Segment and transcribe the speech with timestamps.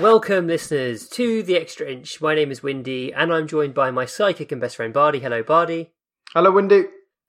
[0.00, 2.20] Welcome, listeners, to the Extra Inch.
[2.20, 5.18] My name is Windy, and I'm joined by my psychic and best friend Bardi.
[5.18, 5.90] Hello, Bardi.
[6.34, 6.84] Hello, Windy.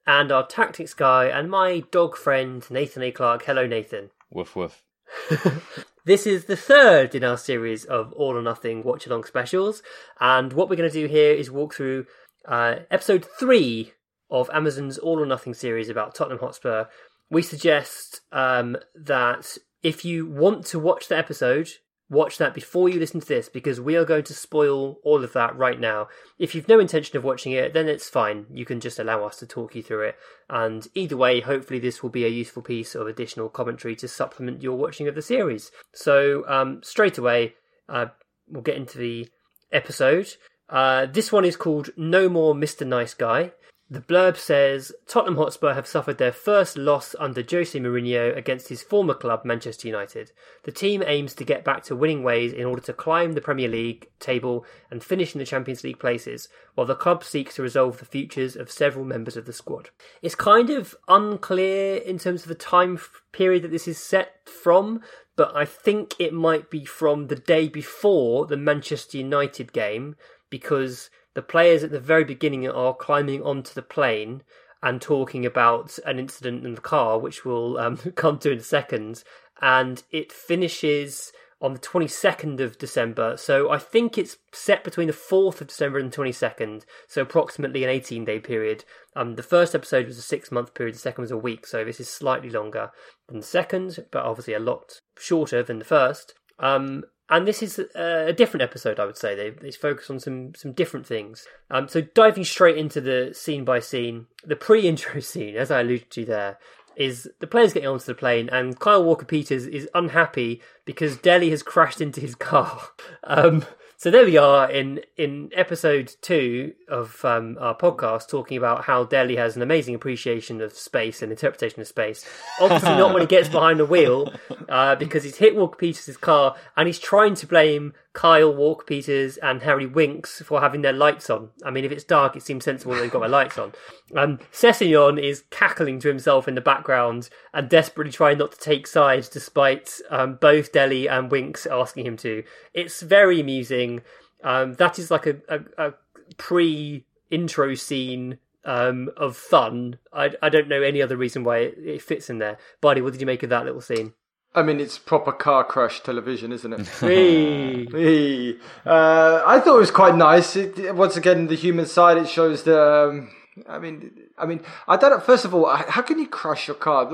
[0.06, 3.10] And our tactics guy and my dog friend Nathan A.
[3.10, 3.42] Clark.
[3.42, 4.10] Hello, Nathan.
[4.30, 4.84] Woof woof.
[6.04, 9.82] this is the third in our series of All or Nothing watch along specials,
[10.20, 12.06] and what we're going to do here is walk through
[12.44, 13.94] uh, episode three
[14.30, 16.84] of Amazon's All or Nothing series about Tottenham Hotspur.
[17.30, 21.68] We suggest um, that if you want to watch the episode,
[22.10, 25.32] watch that before you listen to this because we are going to spoil all of
[25.32, 26.08] that right now.
[26.38, 28.46] If you've no intention of watching it, then it's fine.
[28.52, 30.16] You can just allow us to talk you through it.
[30.50, 34.62] And either way, hopefully, this will be a useful piece of additional commentary to supplement
[34.62, 35.70] your watching of the series.
[35.94, 37.54] So, um, straight away,
[37.88, 38.06] uh,
[38.48, 39.28] we'll get into the
[39.72, 40.34] episode.
[40.68, 42.86] Uh, this one is called No More Mr.
[42.86, 43.52] Nice Guy.
[43.92, 48.84] The blurb says Tottenham Hotspur have suffered their first loss under Jose Mourinho against his
[48.84, 50.30] former club, Manchester United.
[50.62, 53.66] The team aims to get back to winning ways in order to climb the Premier
[53.66, 57.98] League table and finish in the Champions League places, while the club seeks to resolve
[57.98, 59.90] the futures of several members of the squad.
[60.22, 62.96] It's kind of unclear in terms of the time
[63.32, 65.00] period that this is set from,
[65.34, 70.14] but I think it might be from the day before the Manchester United game
[70.48, 74.42] because the players at the very beginning are climbing onto the plane
[74.82, 78.62] and talking about an incident in the car, which we'll um, come to in a
[78.62, 79.22] second.
[79.60, 81.32] And it finishes
[81.62, 83.36] on the 22nd of December.
[83.36, 86.84] So I think it's set between the 4th of December and the 22nd.
[87.06, 88.84] So approximately an 18 day period.
[89.14, 91.66] Um, the first episode was a six month period, the second was a week.
[91.66, 92.90] So this is slightly longer
[93.28, 96.34] than the second, but obviously a lot shorter than the first.
[96.58, 99.34] Um, and this is a, a different episode, I would say.
[99.34, 101.46] They, they focus on some some different things.
[101.70, 106.10] Um, so diving straight into the scene by scene, the pre-intro scene, as I alluded
[106.10, 106.58] to there,
[106.96, 111.50] is the players getting onto the plane, and Kyle Walker Peters is unhappy because Dele
[111.50, 112.82] has crashed into his car.
[113.22, 113.64] Um,
[114.00, 119.04] so there we are in in episode two of um, our podcast, talking about how
[119.04, 122.24] Dele has an amazing appreciation of space and interpretation of space.
[122.62, 124.32] Obviously, not when he gets behind the wheel,
[124.70, 129.36] uh, because he's hit Walker Peters' car and he's trying to blame Kyle Walker Peters
[129.36, 131.50] and Harry Winks for having their lights on.
[131.64, 133.72] I mean, if it's dark, it seems sensible they've got their lights on.
[134.16, 138.86] Um, Sessegnon is cackling to himself in the background and desperately trying not to take
[138.86, 142.42] sides, despite um, both Dele and Winks asking him to.
[142.74, 144.02] It's very amusing.
[144.42, 145.94] Um, that is like a, a, a
[146.36, 149.98] pre intro scene um, of fun.
[150.12, 152.58] I, I don't know any other reason why it, it fits in there.
[152.80, 154.14] Bardi, what did you make of that little scene?
[154.54, 156.86] I mean, it's proper car crash television, isn't it?
[157.00, 157.84] Hey.
[157.86, 158.56] Hey.
[158.84, 160.56] Uh, I thought it was quite nice.
[160.56, 162.82] It, once again, the human side, it shows the.
[162.82, 163.30] um,
[163.68, 165.10] I mean, I mean, I don't.
[165.10, 165.20] know.
[165.20, 167.10] First of all, how can you crash your car?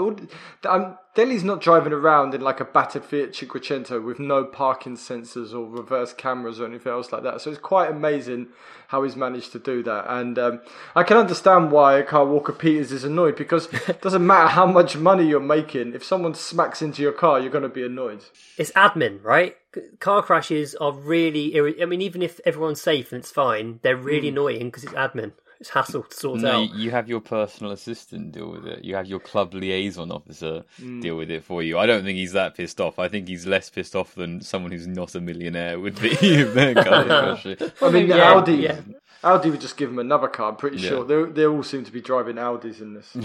[0.64, 5.54] Um, Dele's not driving around in like a battered Fiat Cinquecento with no parking sensors
[5.54, 7.40] or reverse cameras or anything else like that.
[7.40, 8.48] So it's quite amazing
[8.88, 10.04] how he's managed to do that.
[10.08, 10.60] And um,
[10.94, 14.94] I can understand why Kyle Walker Peters is annoyed because it doesn't matter how much
[14.94, 15.94] money you're making.
[15.94, 18.24] If someone smacks into your car, you're going to be annoyed.
[18.58, 19.56] It's admin, right?
[20.00, 21.52] Car crashes are really.
[21.52, 24.32] Irri- I mean, even if everyone's safe and it's fine, they're really mm.
[24.32, 25.32] annoying because it's admin.
[25.60, 26.74] It's hassle to sort no, out.
[26.74, 28.84] you have your personal assistant deal with it.
[28.84, 31.00] You have your club liaison officer mm.
[31.00, 31.78] deal with it for you.
[31.78, 32.98] I don't think he's that pissed off.
[32.98, 36.10] I think he's less pissed off than someone who's not a millionaire would be.
[36.20, 38.54] I mean, yeah, Audi.
[38.54, 38.80] Yeah.
[39.24, 40.50] Audi would just give him another car.
[40.50, 40.88] I'm pretty yeah.
[40.88, 43.16] sure they they all seem to be driving Audis in this.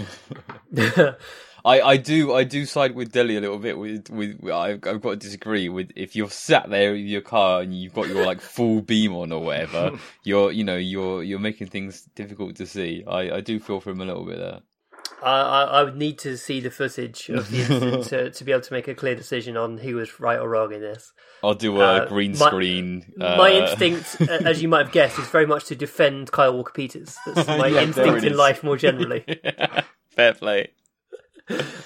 [1.64, 3.78] I, I do I do side with Dele a little bit.
[3.78, 7.62] With with I've, I've got to disagree with if you're sat there in your car
[7.62, 11.38] and you've got your like full beam on or whatever, you're you know you're you're
[11.38, 13.04] making things difficult to see.
[13.06, 14.60] I, I do feel for him a little bit there.
[15.22, 18.62] I, I would need to see the footage of the incident to, to be able
[18.62, 21.12] to make a clear decision on who was right or wrong in this.
[21.44, 23.12] I'll do a uh, green my, screen.
[23.20, 23.36] Uh...
[23.36, 27.16] My instinct, as you might have guessed, is very much to defend Kyle Walker Peters.
[27.24, 29.24] That's my yeah, instinct in life more generally.
[30.10, 30.70] Fair play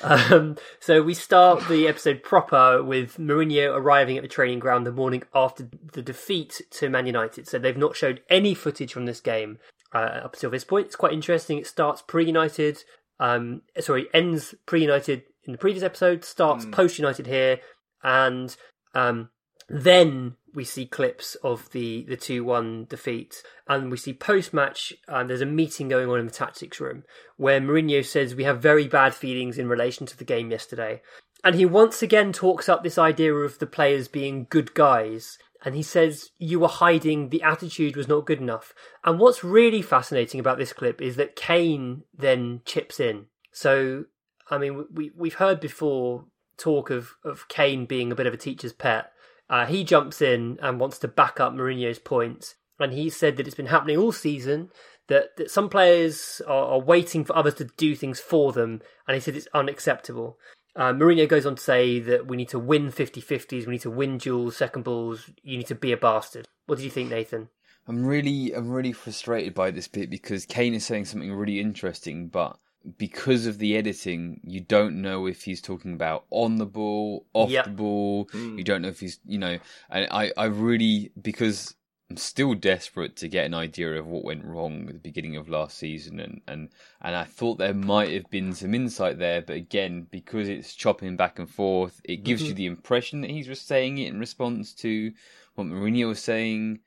[0.03, 4.93] um, so we start the episode proper with Mourinho arriving at the training ground the
[4.93, 7.49] morning after the defeat to Man United.
[7.49, 9.59] So they've not showed any footage from this game
[9.95, 10.87] uh, up until this point.
[10.87, 11.59] It's quite interesting.
[11.59, 12.85] It starts pre-United.
[13.19, 16.25] Um, sorry, ends pre-United in the previous episode.
[16.25, 16.73] Starts mm.
[16.73, 17.61] post-United here,
[18.03, 18.55] and
[18.95, 19.31] um,
[19.69, 24.95] then we see clips of the the two one defeat, and we see post match.
[25.07, 27.05] Um, there's a meeting going on in the tactics room
[27.37, 31.03] where Mourinho says we have very bad feelings in relation to the game yesterday,
[31.45, 35.39] and he once again talks up this idea of the players being good guys.
[35.65, 38.73] And he says you were hiding, the attitude was not good enough.
[39.05, 43.27] And what's really fascinating about this clip is that Kane then chips in.
[43.51, 44.05] So,
[44.49, 46.27] I mean, we we've heard before
[46.57, 49.11] talk of of Kane being a bit of a teacher's pet
[49.49, 53.47] uh, he jumps in and wants to back up Mourinho's points, and he said that
[53.47, 54.71] it's been happening all season.
[55.09, 59.15] That, that some players are, are waiting for others to do things for them, and
[59.15, 60.37] he said it's unacceptable.
[60.75, 63.91] Uh, Mourinho goes on to say that we need to win 50-50s, we need to
[63.91, 66.49] win duels, second balls, you need to be a bastard.
[66.67, 67.49] What did you think, Nathan?
[67.89, 72.29] I'm really, I'm really frustrated by this bit because Kane is saying something really interesting,
[72.29, 72.59] but
[72.99, 77.51] because of the editing, you don't know if he's talking about on the ball, off
[77.51, 77.65] yep.
[77.65, 78.27] the ball.
[78.27, 78.59] Mm.
[78.59, 79.59] You don't know if he's, you know,
[79.91, 81.75] and I, I really, because
[82.11, 85.49] I'm still desperate to get an idea of what went wrong at the beginning of
[85.49, 86.69] last season, and, and,
[87.03, 91.17] and I thought there might have been some insight there, but again, because it's chopping
[91.17, 92.51] back and forth, it gives mm-hmm.
[92.51, 95.13] you the impression that he's saying it in response to
[95.57, 96.81] what Mourinho was saying,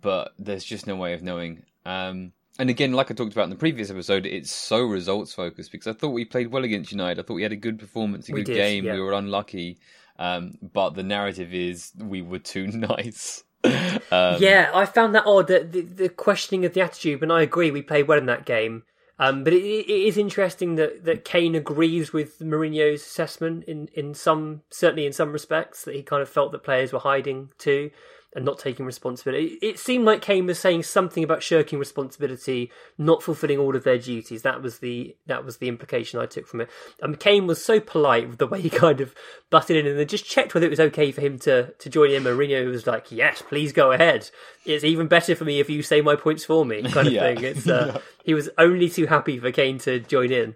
[0.00, 1.64] but there's just no way of knowing.
[1.84, 5.72] Um, and again, like I talked about in the previous episode, it's so results focused
[5.72, 7.18] because I thought we played well against United.
[7.18, 8.84] I thought we had a good performance, a we good did, game.
[8.84, 8.94] Yeah.
[8.94, 9.78] We were unlucky,
[10.18, 13.42] um, but the narrative is we were too nice.
[13.64, 15.46] um, yeah, I found that odd.
[15.46, 18.44] The, the, the, questioning of the attitude, and I agree, we played well in that
[18.44, 18.82] game.
[19.18, 24.12] Um, but it, it is interesting that, that Kane agrees with Mourinho's assessment in, in
[24.14, 27.90] some certainly in some respects that he kind of felt that players were hiding too
[28.34, 29.58] and not taking responsibility.
[29.60, 33.98] It seemed like Kane was saying something about shirking responsibility, not fulfilling all of their
[33.98, 34.42] duties.
[34.42, 36.70] That was the that was the implication I took from it.
[37.02, 39.14] And Kane was so polite with the way he kind of
[39.50, 42.10] butted in and then just checked whether it was okay for him to to join
[42.10, 42.22] in.
[42.22, 44.30] Mourinho was like, "Yes, please go ahead.
[44.64, 47.34] It's even better for me if you say my points for me," kind of yeah.
[47.34, 47.44] thing.
[47.44, 48.00] It's uh, yeah.
[48.24, 50.54] he was only too happy for Kane to join in.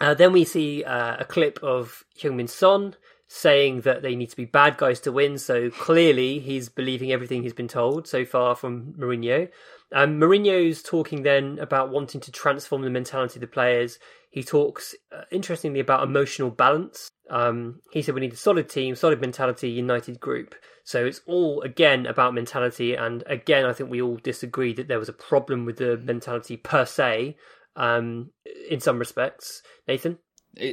[0.00, 2.96] Uh, then we see uh, a clip of Heung-min Son
[3.32, 5.38] saying that they need to be bad guys to win.
[5.38, 9.48] So clearly, he's believing everything he's been told so far from Mourinho.
[9.92, 14.00] Um, Mourinho's talking then about wanting to transform the mentality of the players.
[14.30, 17.08] He talks, uh, interestingly, about emotional balance.
[17.30, 20.56] Um, he said we need a solid team, solid mentality, united group.
[20.82, 24.98] So it's all again about mentality, and again, I think we all disagree that there
[24.98, 27.36] was a problem with the mentality per se.
[27.76, 28.32] Um,
[28.68, 30.18] in some respects, Nathan.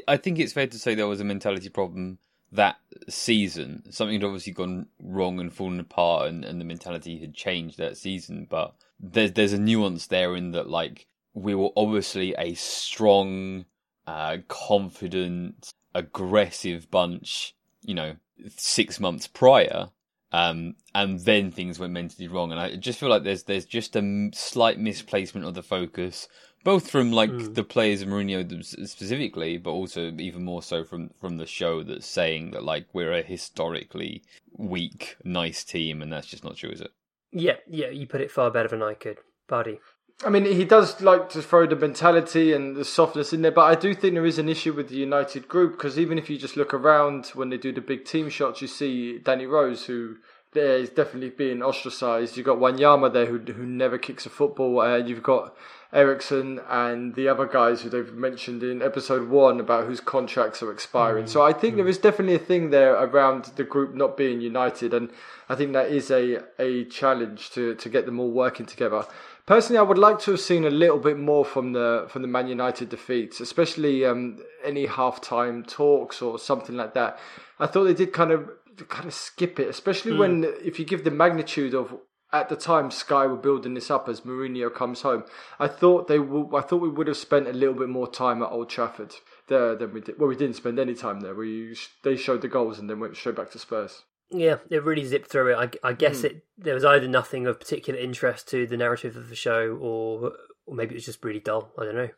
[0.07, 2.17] I think it's fair to say there was a mentality problem
[2.51, 2.77] that
[3.09, 3.83] season.
[3.91, 7.97] Something had obviously gone wrong and fallen apart, and, and the mentality had changed that
[7.97, 8.47] season.
[8.49, 13.65] But there's there's a nuance there in that like we were obviously a strong,
[14.05, 17.55] uh, confident, aggressive bunch.
[17.83, 18.15] You know,
[18.55, 19.89] six months prior.
[20.33, 23.95] Um, and then things went mentally wrong, and I just feel like there's there's just
[23.95, 26.27] a slight misplacement of the focus
[26.67, 27.55] both from like mm.
[27.55, 32.05] the players of Mourinho specifically, but also even more so from from the show that's
[32.05, 34.21] saying that like we're a historically
[34.57, 36.91] weak, nice team, and that's just not true, is it?
[37.31, 39.79] Yeah, yeah, you put it far better than I could, buddy.
[40.25, 43.71] I mean, he does like to throw the mentality and the softness in there, but
[43.71, 46.37] I do think there is an issue with the United group because even if you
[46.37, 50.17] just look around when they do the big team shots, you see Danny Rose, who
[50.51, 52.35] there is definitely being ostracised.
[52.35, 55.55] You've got Wanyama there who who never kicks a football, and you've got
[55.93, 60.71] Eriksen and the other guys who they've mentioned in episode one about whose contracts are
[60.71, 61.25] expiring.
[61.25, 61.29] Mm.
[61.29, 61.77] So I think mm.
[61.77, 65.09] there is definitely a thing there around the group not being united, and
[65.47, 69.05] I think that is a a challenge to to get them all working together.
[69.45, 72.27] Personally, I would like to have seen a little bit more from the from the
[72.27, 77.17] Man United defeats, especially um, any halftime talks or something like that.
[77.59, 78.49] I thought they did kind of
[78.89, 80.17] kind of skip it, especially mm.
[80.17, 81.95] when if you give the magnitude of
[82.33, 85.23] at the time Sky were building this up as Mourinho comes home.
[85.59, 88.51] I thought they I thought we would have spent a little bit more time at
[88.51, 89.15] Old Trafford
[89.47, 90.19] there than we did.
[90.19, 91.35] Well, we didn't spend any time there.
[91.35, 94.03] We they showed the goals and then went straight back to Spurs.
[94.29, 95.79] Yeah, it really zipped through it.
[95.83, 96.25] I, I guess mm.
[96.25, 100.33] it there was either nothing of particular interest to the narrative of the show, or
[100.65, 101.71] or maybe it was just really dull.
[101.79, 102.09] I don't know.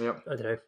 [0.00, 0.58] Yeah, I don't know.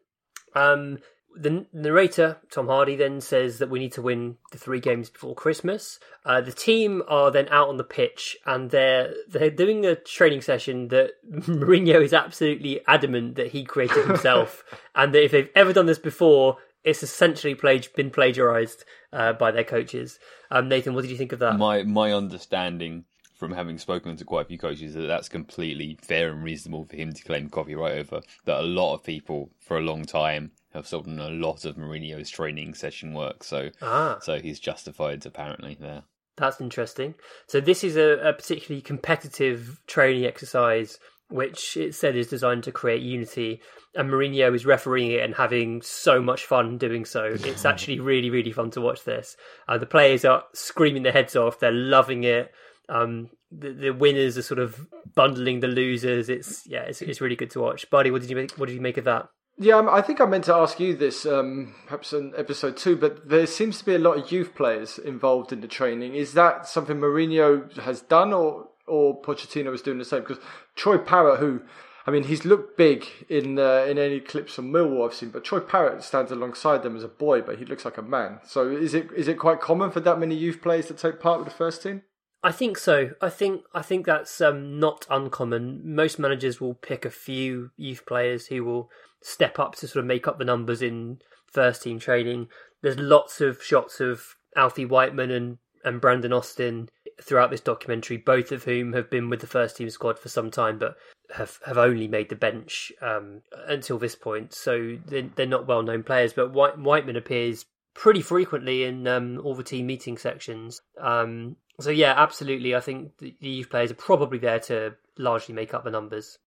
[0.55, 0.99] Um,
[1.37, 5.35] the narrator Tom Hardy then says that we need to win the three games before
[5.35, 6.01] Christmas.
[6.25, 10.41] Uh, the team are then out on the pitch and they're they're doing a training
[10.41, 15.73] session that Mourinho is absolutely adamant that he created himself, and that if they've ever
[15.73, 20.19] done this before, it's essentially plag- been plagiarized uh, by their coaches.
[20.51, 21.59] Um, Nathan, what did you think of that?
[21.59, 23.05] My my understanding
[23.37, 26.85] from having spoken to quite a few coaches is that that's completely fair and reasonable
[26.85, 28.21] for him to claim copyright over.
[28.47, 32.31] That a lot of people for a long time have stolen a lot of Mourinho's
[32.31, 33.43] training session work.
[33.45, 34.19] So ah.
[34.21, 36.05] so he's justified apparently there.
[36.37, 37.15] That's interesting.
[37.47, 40.99] So this is a, a particularly competitive training exercise
[41.31, 43.61] which it said is designed to create unity.
[43.95, 47.25] And Mourinho is refereeing it and having so much fun doing so.
[47.25, 49.37] It's actually really, really fun to watch this.
[49.67, 51.61] Uh, the players are screaming their heads off.
[51.61, 52.51] They're loving it.
[52.89, 56.29] Um, the, the winners are sort of bundling the losers.
[56.29, 57.89] It's yeah, it's, it's really good to watch.
[57.91, 59.29] Bardi, what did you make, what did you make of that?
[59.61, 63.29] Yeah, I think I meant to ask you this, um, perhaps in episode two, but
[63.29, 66.15] there seems to be a lot of youth players involved in the training.
[66.15, 70.21] Is that something Mourinho has done, or or Pochettino is doing the same?
[70.21, 70.39] Because
[70.77, 71.63] Troy Parrott, who
[72.09, 75.45] I mean, he's looked big in uh, in any clips from Millwall I've seen, but
[75.45, 78.39] Troy Parrott stands alongside them as a boy, but he looks like a man.
[78.45, 81.41] So is it is it quite common for that many youth players to take part
[81.41, 82.03] with the first team?
[82.43, 83.11] I think so.
[83.21, 85.83] I think I think that's um, not uncommon.
[85.85, 88.91] Most managers will pick a few youth players who will
[89.23, 92.49] step up to sort of make up the numbers in first team training.
[92.83, 96.89] There's lots of shots of Alfie Whiteman and, and Brandon Austin
[97.21, 100.51] throughout this documentary, both of whom have been with the first team squad for some
[100.51, 100.97] time, but
[101.35, 104.55] have, have only made the bench um, until this point.
[104.55, 106.33] So they're, they're not well known players.
[106.33, 110.81] But White, Whiteman appears pretty frequently in um, all the team meeting sections.
[111.01, 112.75] Um, so yeah, absolutely.
[112.75, 116.39] I think the youth players are probably there to largely make up the numbers.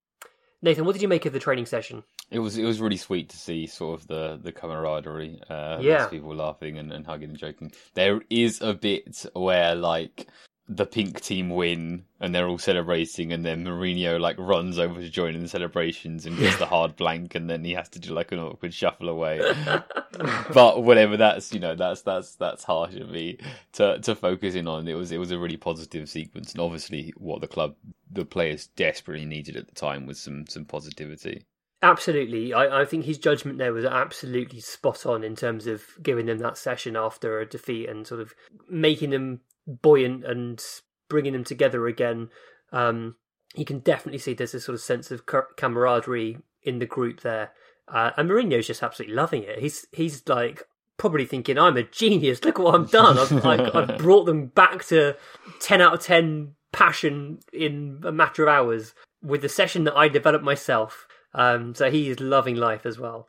[0.62, 2.04] Nathan, what did you make of the training session?
[2.32, 5.42] It was it was really sweet to see sort of the the camaraderie.
[5.50, 7.72] Uh, yeah, people laughing and, and hugging and joking.
[7.94, 10.28] There is a bit where like
[10.76, 15.10] the pink team win and they're all celebrating and then Mourinho like runs over to
[15.10, 18.14] join in the celebrations and gets the hard blank and then he has to do
[18.14, 19.42] like an awkward shuffle away.
[20.54, 23.38] but whatever that's you know that's that's that's harsh of me
[23.74, 24.88] to to focus in on.
[24.88, 27.76] It was it was a really positive sequence and obviously what the club
[28.10, 31.44] the players desperately needed at the time was some some positivity.
[31.84, 32.54] Absolutely.
[32.54, 36.38] I, I think his judgment there was absolutely spot on in terms of giving them
[36.40, 38.36] that session after a defeat and sort of
[38.70, 40.64] making them buoyant and
[41.10, 42.30] bringing them together again.
[42.72, 43.16] Um,
[43.56, 45.24] you can definitely see there's a sort of sense of
[45.58, 47.52] camaraderie in the group there.
[47.88, 49.60] Uh, and Mourinho's just absolutely loving it.
[49.60, 50.64] He's he's like
[50.98, 52.44] probably thinking, "I'm a genius.
[52.44, 53.18] Look what I've done.
[53.18, 55.18] I've, like, I've brought them back to
[55.60, 60.08] ten out of ten passion in a matter of hours with the session that I
[60.08, 63.28] developed myself." Um, so he is loving life as well.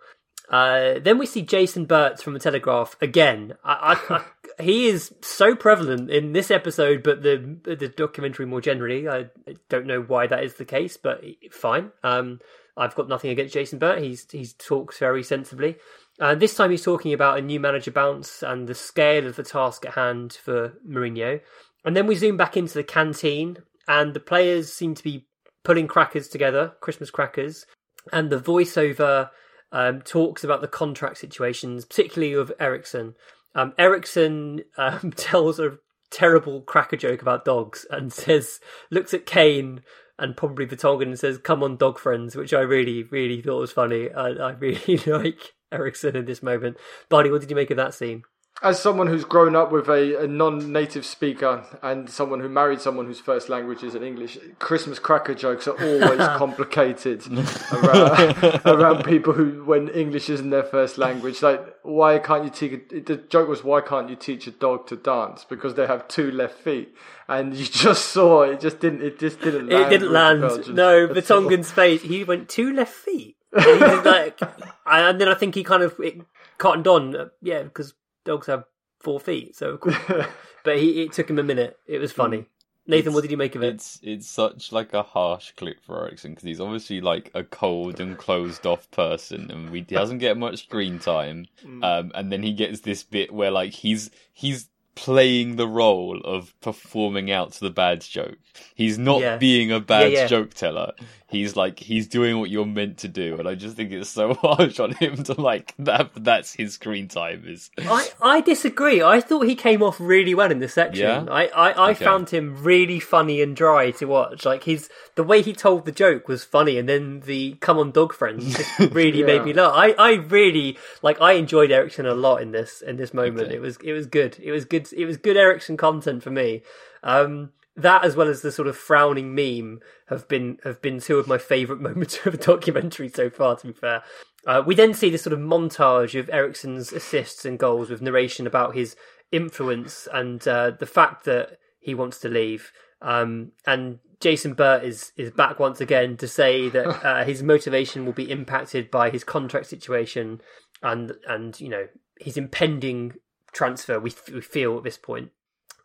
[0.49, 3.55] Uh, then we see Jason Burt from the Telegraph again.
[3.65, 4.25] I, I, I,
[4.63, 9.09] he is so prevalent in this episode, but the the documentary more generally.
[9.09, 9.27] I
[9.69, 11.93] don't know why that is the case, but fine.
[12.03, 12.41] Um,
[12.77, 14.03] I've got nothing against Jason Burt.
[14.03, 15.77] He's he talks very sensibly.
[16.21, 19.43] Uh, this time he's talking about a new manager bounce and the scale of the
[19.43, 21.41] task at hand for Mourinho.
[21.85, 25.27] And then we zoom back into the canteen, and the players seem to be
[25.65, 27.67] pulling crackers together, Christmas crackers,
[28.13, 29.31] and the voiceover
[29.71, 33.15] um, talks about the contract situations, particularly of Eriksen.
[33.55, 35.79] Um, Eriksen um, tells a
[36.11, 39.83] terrible cracker joke about dogs and says, looks at Kane
[40.19, 43.73] and probably Vertonghen and says, "Come on, dog friends," which I really, really thought was
[43.73, 44.11] funny.
[44.11, 46.77] I, I really like Eriksen in this moment.
[47.09, 48.23] Bardi, what did you make of that scene?
[48.63, 53.07] As someone who's grown up with a, a, non-native speaker and someone who married someone
[53.07, 57.27] whose first language is English, Christmas cracker jokes are always complicated
[57.73, 62.89] around, around, people who, when English isn't their first language, like why can't you teach?
[62.89, 66.31] The joke was why can't you teach a dog to dance because they have two
[66.31, 66.95] left feet,
[67.29, 70.75] and you just saw it just didn't it just didn't land it didn't land.
[70.75, 72.03] No, Vertonghen's face.
[72.03, 73.37] He went two left feet.
[73.55, 74.41] And like,
[74.87, 76.21] and then I think he kind of it
[76.59, 77.15] cottoned on.
[77.15, 77.93] Uh, yeah, because
[78.25, 78.65] dogs have
[79.01, 79.79] four feet, so
[80.65, 81.79] but he it took him a minute.
[81.87, 82.39] It was funny.
[82.39, 82.47] Mm.
[82.85, 83.75] Nathan, it's, what did you make of it?
[83.75, 88.01] It's it's such like a harsh clip for Eriksen because he's obviously like a cold
[88.01, 91.47] and closed off person, and we, he doesn't get much screen time.
[91.65, 91.85] Mm.
[91.85, 96.59] Um, and then he gets this bit where like he's he's playing the role of
[96.61, 98.39] performing out to the bad joke.
[98.75, 99.37] He's not yeah.
[99.37, 100.27] being a bad yeah, yeah.
[100.27, 100.93] joke teller.
[101.33, 104.35] He's like he's doing what you're meant to do, and I just think it's so
[104.43, 106.11] harsh on him to like that.
[106.15, 107.71] That's his screen time is.
[107.79, 109.03] I I disagree.
[109.03, 111.07] I thought he came off really well in this section.
[111.07, 111.25] Yeah?
[111.31, 112.05] I I, I okay.
[112.05, 114.45] found him really funny and dry to watch.
[114.45, 117.93] Like he's the way he told the joke was funny, and then the "come on,
[117.93, 119.27] dog friends" really yeah.
[119.27, 119.73] made me laugh.
[119.75, 121.19] I I really like.
[121.19, 123.47] I enjoyed Eriksen a lot in this in this moment.
[123.47, 123.55] Okay.
[123.55, 124.37] It was it was good.
[124.39, 124.93] It was good.
[124.93, 126.61] It was good Eriksen content for me.
[127.03, 131.19] Um, that as well as the sort of frowning meme have been have been two
[131.19, 133.57] of my favourite moments of the documentary so far.
[133.57, 134.03] To be fair,
[134.47, 138.47] uh, we then see this sort of montage of Eriksen's assists and goals with narration
[138.47, 138.97] about his
[139.31, 142.73] influence and uh, the fact that he wants to leave.
[143.01, 148.05] Um, and Jason Burt is is back once again to say that uh, his motivation
[148.05, 150.41] will be impacted by his contract situation
[150.83, 151.89] and and you know
[152.21, 153.15] his impending
[153.53, 153.99] transfer.
[153.99, 155.31] We, we feel at this point.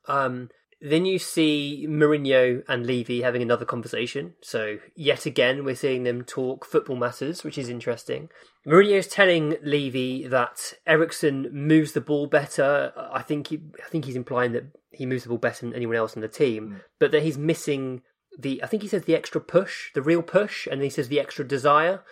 [0.07, 4.33] Um, then you see Mourinho and Levy having another conversation.
[4.41, 8.29] So yet again, we're seeing them talk football matters, which is interesting.
[8.65, 12.93] Mourinho is telling Levy that Eriksen moves the ball better.
[13.11, 15.95] I think he, I think he's implying that he moves the ball better than anyone
[15.95, 16.81] else on the team, mm.
[16.99, 18.01] but that he's missing
[18.37, 18.61] the.
[18.63, 21.47] I think he says the extra push, the real push, and he says the extra
[21.47, 22.03] desire.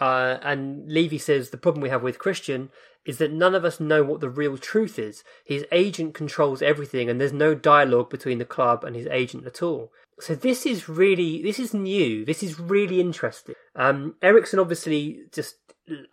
[0.00, 2.70] Uh, and Levy says the problem we have with Christian
[3.04, 5.24] is that none of us know what the real truth is.
[5.44, 9.62] His agent controls everything, and there's no dialogue between the club and his agent at
[9.62, 9.92] all.
[10.20, 12.24] So this is really, this is new.
[12.24, 13.54] This is really interesting.
[13.76, 15.56] Um, Eriksen obviously just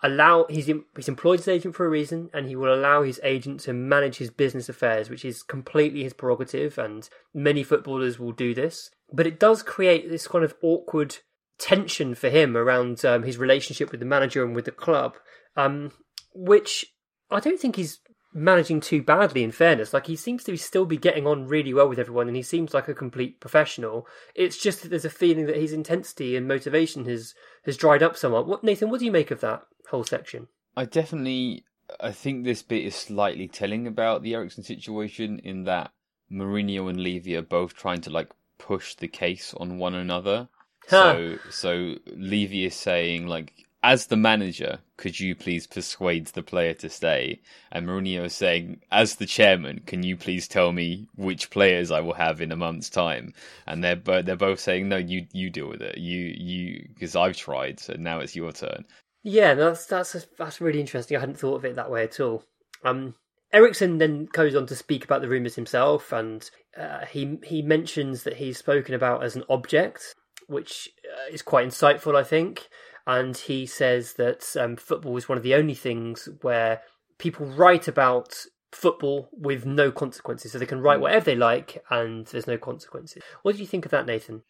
[0.04, 3.60] allow he's he's employed his agent for a reason, and he will allow his agent
[3.62, 6.78] to manage his business affairs, which is completely his prerogative.
[6.78, 11.18] And many footballers will do this, but it does create this kind of awkward
[11.58, 15.16] tension for him around um, his relationship with the manager and with the club.
[15.56, 15.92] Um,
[16.36, 16.94] which
[17.32, 18.00] I don't think he's
[18.36, 19.94] managing too badly in fairness.
[19.94, 22.44] Like he seems to be still be getting on really well with everyone and he
[22.44, 24.06] seems like a complete professional.
[24.36, 28.18] It's just that there's a feeling that his intensity and motivation has has dried up
[28.18, 28.46] somewhat.
[28.46, 30.50] What Nathan, what do you make of that whole section?
[30.76, 31.64] I definitely
[32.00, 35.92] I think this bit is slightly telling about the Eriksen situation in that
[36.30, 40.50] Mourinho and Levy are both trying to like push the case on one another.
[40.90, 41.14] Huh.
[41.14, 46.74] So so Levy is saying like as the manager, could you please persuade the player
[46.74, 47.40] to stay?
[47.72, 52.00] And Mourinho is saying, as the chairman, can you please tell me which players I
[52.00, 53.32] will have in a month's time?
[53.68, 56.00] And they're they're both saying, no, you you deal with it.
[56.00, 58.86] You you because I've tried, so now it's your turn.
[59.22, 61.16] Yeah, that's that's that's really interesting.
[61.16, 62.44] I hadn't thought of it that way at all.
[62.84, 63.14] Um,
[63.54, 68.24] Eriksen then goes on to speak about the rumours himself, and uh, he he mentions
[68.24, 70.16] that he's spoken about as an object,
[70.48, 72.68] which uh, is quite insightful, I think
[73.08, 76.82] and he says that um, football is one of the only things where
[77.18, 80.52] people write about football with no consequences.
[80.52, 81.04] So they can write hmm.
[81.04, 83.24] whatever they like and there's no consequences.
[83.42, 84.44] What do you think of that, Nathan?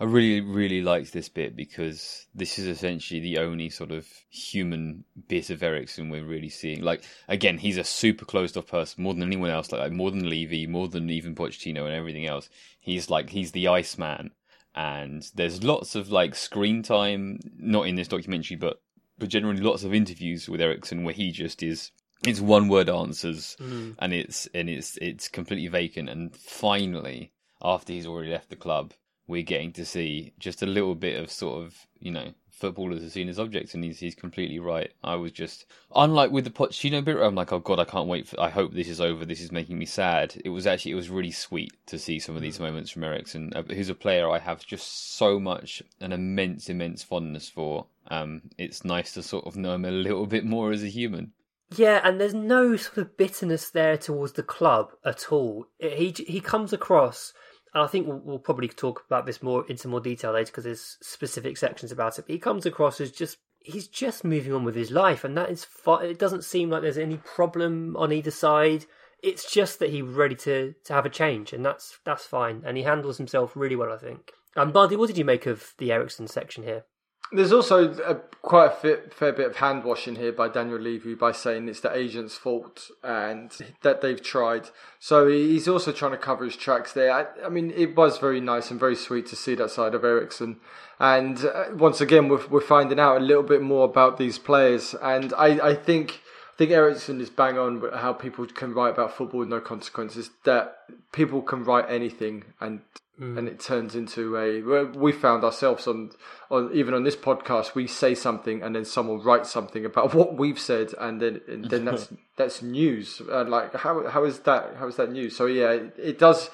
[0.00, 5.04] I really, really liked this bit because this is essentially the only sort of human
[5.28, 6.82] bit of Eriksen we're really seeing.
[6.82, 10.10] Like, again, he's a super closed off person, more than anyone else, like, like more
[10.10, 12.48] than Levy, more than even Pochettino and everything else.
[12.80, 14.32] He's like, he's the Iceman
[14.74, 18.80] and there's lots of like screen time, not in this documentary, but
[19.18, 21.92] but generally lots of interviews with Eriksen where he just is
[22.26, 23.94] it's one word answers mm.
[23.98, 27.32] and it's and it's it's completely vacant and finally
[27.62, 28.92] after he's already left the club
[29.26, 32.32] we're getting to see just a little bit of sort of you know
[32.62, 34.92] footballers are seen as objects, and he's he's completely right.
[35.02, 37.16] I was just unlike with the Pochettino bit.
[37.16, 38.28] I'm like, oh god, I can't wait.
[38.28, 39.24] For, I hope this is over.
[39.24, 40.40] This is making me sad.
[40.44, 42.60] It was actually it was really sweet to see some of these mm.
[42.60, 47.02] moments from Eriksen, uh, who's a player I have just so much an immense, immense
[47.02, 47.86] fondness for.
[48.06, 51.32] Um, it's nice to sort of know him a little bit more as a human.
[51.76, 55.66] Yeah, and there's no sort of bitterness there towards the club at all.
[55.80, 57.32] He he comes across
[57.74, 60.98] I think we'll, we'll, probably talk about this more into more detail later because there's
[61.00, 62.22] specific sections about it.
[62.26, 65.50] But he comes across as just he's just moving on with his life, and that
[65.50, 66.04] is fine.
[66.06, 68.84] It doesn't seem like there's any problem on either side.
[69.22, 72.62] It's just that he's ready to, to have a change, and that's that's fine.
[72.66, 74.32] And he handles himself really well, I think.
[74.54, 76.84] Um, Bardi, what did you make of the Eriksen section here?
[77.32, 81.14] There's also a, quite a fair, fair bit of hand washing here by Daniel Levy
[81.14, 83.50] by saying it's the agent's fault and
[83.82, 84.68] that they've tried.
[84.98, 87.12] So he's also trying to cover his tracks there.
[87.12, 90.04] I, I mean, it was very nice and very sweet to see that side of
[90.04, 90.58] Eriksen.
[90.98, 94.94] And uh, once again, we're, we're finding out a little bit more about these players.
[95.00, 96.20] And I, I think
[96.52, 99.58] I think Eriksen is bang on with how people can write about football with no
[99.58, 100.30] consequences.
[100.44, 102.82] That people can write anything, and
[103.22, 103.38] mm.
[103.38, 104.60] and it turns into a.
[104.98, 106.10] We found ourselves on
[106.50, 110.36] on even on this podcast, we say something, and then someone writes something about what
[110.36, 113.22] we've said, and then and then that's that's news.
[113.30, 115.36] Uh, like how how is that how is that news?
[115.36, 116.50] So yeah, it, it does.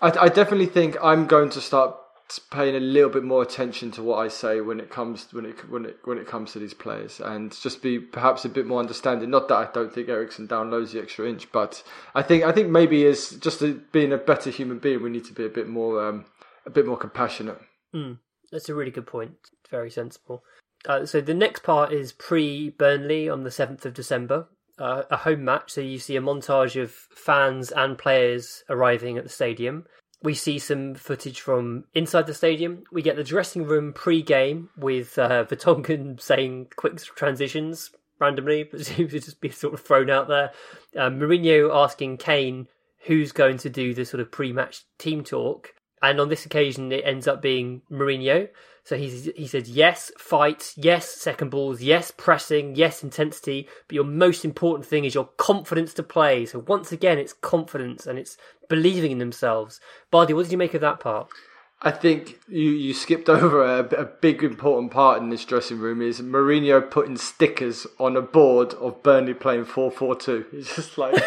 [0.00, 1.96] I, I definitely think I'm going to start
[2.50, 5.70] paying a little bit more attention to what I say when it comes when it
[5.70, 8.80] when it when it comes to these players, and just be perhaps a bit more
[8.80, 9.30] understanding.
[9.30, 11.82] Not that I don't think Eriksen downloads the extra inch, but
[12.14, 15.24] I think I think maybe as just a, being a better human being, we need
[15.26, 16.24] to be a bit more um,
[16.66, 17.60] a bit more compassionate.
[17.94, 18.18] Mm,
[18.50, 19.34] that's a really good point.
[19.70, 20.44] Very sensible.
[20.86, 24.48] Uh, so the next part is pre Burnley on the seventh of December.
[24.78, 29.22] Uh, a home match, so you see a montage of fans and players arriving at
[29.22, 29.84] the stadium
[30.22, 32.84] we see some footage from inside the stadium.
[32.92, 39.12] We get the dressing room pre-game with uh, Vertonghen saying quick transitions randomly, but seems
[39.12, 40.52] to just be sort of thrown out there.
[40.96, 42.68] Um, Mourinho asking Kane
[43.04, 47.04] who's going to do the sort of pre-match team talk, and on this occasion it
[47.04, 48.48] ends up being Mourinho.
[48.84, 53.68] So he he said yes, fight, yes, second balls, yes, pressing, yes, intensity.
[53.86, 56.46] But your most important thing is your confidence to play.
[56.46, 58.36] So once again, it's confidence and it's
[58.68, 59.80] believing in themselves.
[60.10, 61.28] Bardi, what did you make of that part?
[61.84, 66.00] I think you, you skipped over a, a, big important part in this dressing room
[66.00, 70.50] is Mourinho putting stickers on a board of Burnley playing 4-4-2.
[70.50, 71.14] He's just like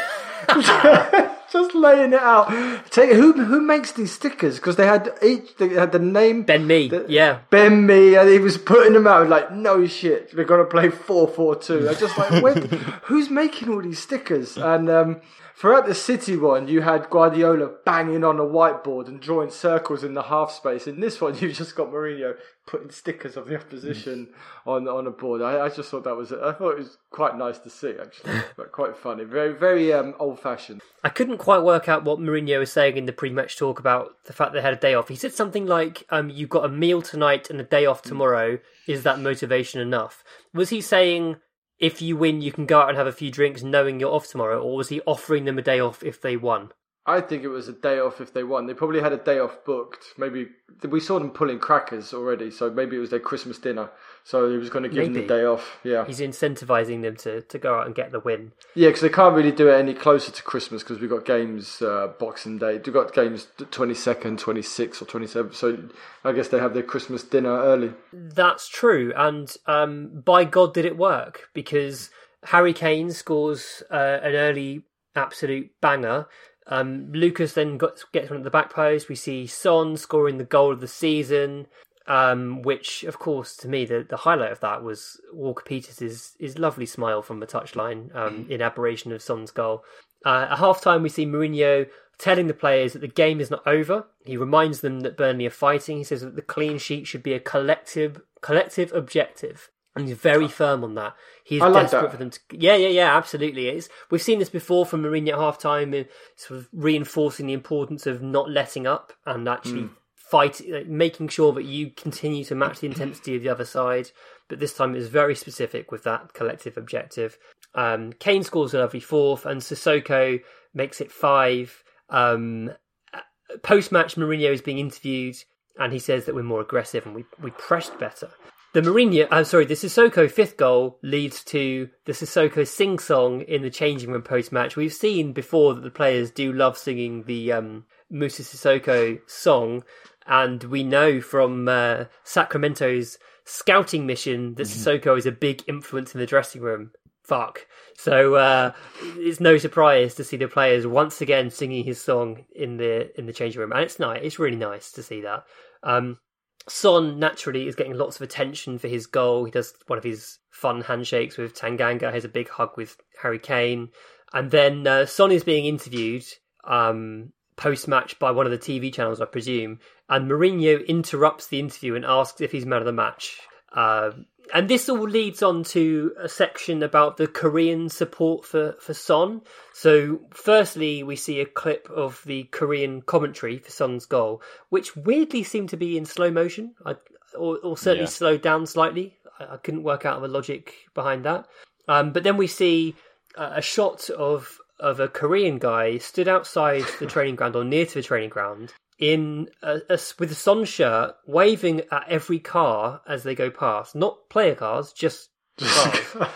[1.52, 2.48] just laying it out.
[2.92, 6.68] Take who who makes these stickers because they had each they had the name Ben
[6.68, 10.32] Mee, the, yeah, Ben Mee, and he was putting them out like no shit.
[10.36, 11.90] We're gonna play 4-4-2.
[11.90, 12.44] I just like
[13.04, 14.90] who's making all these stickers and.
[14.90, 15.22] um
[15.58, 20.14] Throughout the City one, you had Guardiola banging on a whiteboard and drawing circles in
[20.14, 20.86] the half space.
[20.86, 22.36] In this one, you've just got Mourinho
[22.68, 24.34] putting stickers of the opposition
[24.66, 25.42] on on a board.
[25.42, 28.42] I, I, just thought that was I thought it was quite nice to see actually,
[28.58, 29.24] but quite funny.
[29.24, 30.82] Very very um, old fashioned.
[31.06, 34.34] I couldn't quite work out what Mourinho was saying in the pre-match talk about the
[34.34, 35.08] fact they had a day off.
[35.08, 38.60] He said something like, um, "You've got a meal tonight and a day off tomorrow.
[38.88, 40.22] Is that motivation enough?"
[40.54, 41.38] Was he saying?
[41.80, 44.28] If you win, you can go out and have a few drinks knowing you're off
[44.28, 46.72] tomorrow, or was he offering them a day off if they won?
[47.08, 48.66] I think it was a day off if they won.
[48.66, 50.06] They probably had a day off booked.
[50.18, 50.48] Maybe
[50.88, 53.92] we saw them pulling crackers already, so maybe it was their Christmas dinner.
[54.26, 55.14] So he was going to give maybe.
[55.14, 55.78] them the day off.
[55.84, 58.54] Yeah, he's incentivizing them to, to go out and get the win.
[58.74, 61.80] Yeah, because they can't really do it any closer to Christmas because we've got games
[61.80, 62.82] uh, Boxing Day.
[62.84, 65.56] We've got games twenty second, twenty sixth, or twenty seventh.
[65.56, 65.78] So
[66.24, 67.94] I guess they have their Christmas dinner early.
[68.12, 71.50] That's true, and um, by God, did it work?
[71.54, 72.10] Because
[72.46, 74.86] Harry Kane scores uh, an early
[75.16, 76.26] absolute banger
[76.68, 79.10] um, Lucas then got, gets one at the back post.
[79.10, 81.68] We see Son scoring the goal of the season,
[82.08, 86.60] um, which, of course, to me, the, the highlight of that was Walker Peters' his
[86.60, 89.84] lovely smile from the touchline um, in aberration of Son's goal.
[90.26, 91.88] Uh, at half time, we see Mourinho
[92.18, 94.06] telling the players that the game is not over.
[94.24, 95.98] He reminds them that Burnley are fighting.
[95.98, 99.70] He says that the clean sheet should be a collective collective objective.
[99.96, 101.16] And he's very firm on that.
[101.44, 102.12] He's like desperate that.
[102.12, 102.40] for them to.
[102.52, 103.70] Yeah, yeah, yeah, absolutely.
[103.70, 106.04] It's, we've seen this before from Mourinho at half time, uh,
[106.36, 109.90] sort of reinforcing the importance of not letting up and actually mm.
[110.30, 114.12] Fight, like, making sure that you continue to match the intensity of the other side.
[114.48, 117.38] But this time it was very specific with that collective objective.
[117.74, 120.42] Um, Kane scores a lovely fourth, and Sissoko
[120.74, 121.84] makes it five.
[122.10, 122.72] Um,
[123.14, 123.20] uh,
[123.64, 125.36] Post match, Mourinho is being interviewed,
[125.80, 128.30] and he says that we're more aggressive and we, we pressed better.
[128.74, 133.62] The Mourinho, I'm sorry, the Sissoko fifth goal leads to the Sissoko sing song in
[133.62, 134.76] the changing room post match.
[134.76, 139.84] We've seen before that the players do love singing the um, Moussa Sissoko song,
[140.28, 144.90] and we know from uh, Sacramento's scouting mission that mm-hmm.
[144.90, 146.92] Sissoko is a big influence in the dressing room.
[147.24, 147.68] Fuck.
[147.98, 152.78] So uh, it's no surprise to see the players once again singing his song in
[152.78, 154.20] the in the changing room, and it's nice.
[154.24, 155.44] It's really nice to see that.
[155.82, 156.20] Um,
[156.68, 159.46] Son naturally is getting lots of attention for his goal.
[159.46, 163.40] He does one of his fun handshakes with Tanganga, has a big hug with Harry
[163.40, 163.90] Kane.
[164.34, 166.26] And then uh, Son is being interviewed
[166.64, 169.80] um, post match by one of the TV channels, I presume.
[170.10, 173.40] And Mourinho interrupts the interview and asks if he's man of the match.
[173.74, 174.12] Uh,
[174.54, 179.42] and this all leads on to a section about the Korean support for, for Son.
[179.74, 185.44] So, firstly, we see a clip of the Korean commentary for Son's goal, which weirdly
[185.44, 186.96] seemed to be in slow motion, I,
[187.38, 188.10] or, or, certainly yeah.
[188.10, 189.18] slowed down slightly.
[189.40, 191.48] I, couldn't work out the logic behind that.
[191.88, 192.96] Um, but then we see
[193.36, 197.94] a shot of of a Korean guy stood outside the training ground or near to
[197.96, 203.24] the training ground in a, a, with a Son shirt, waving at every car as
[203.24, 203.96] they go past.
[203.96, 206.28] Not player cars, just cars.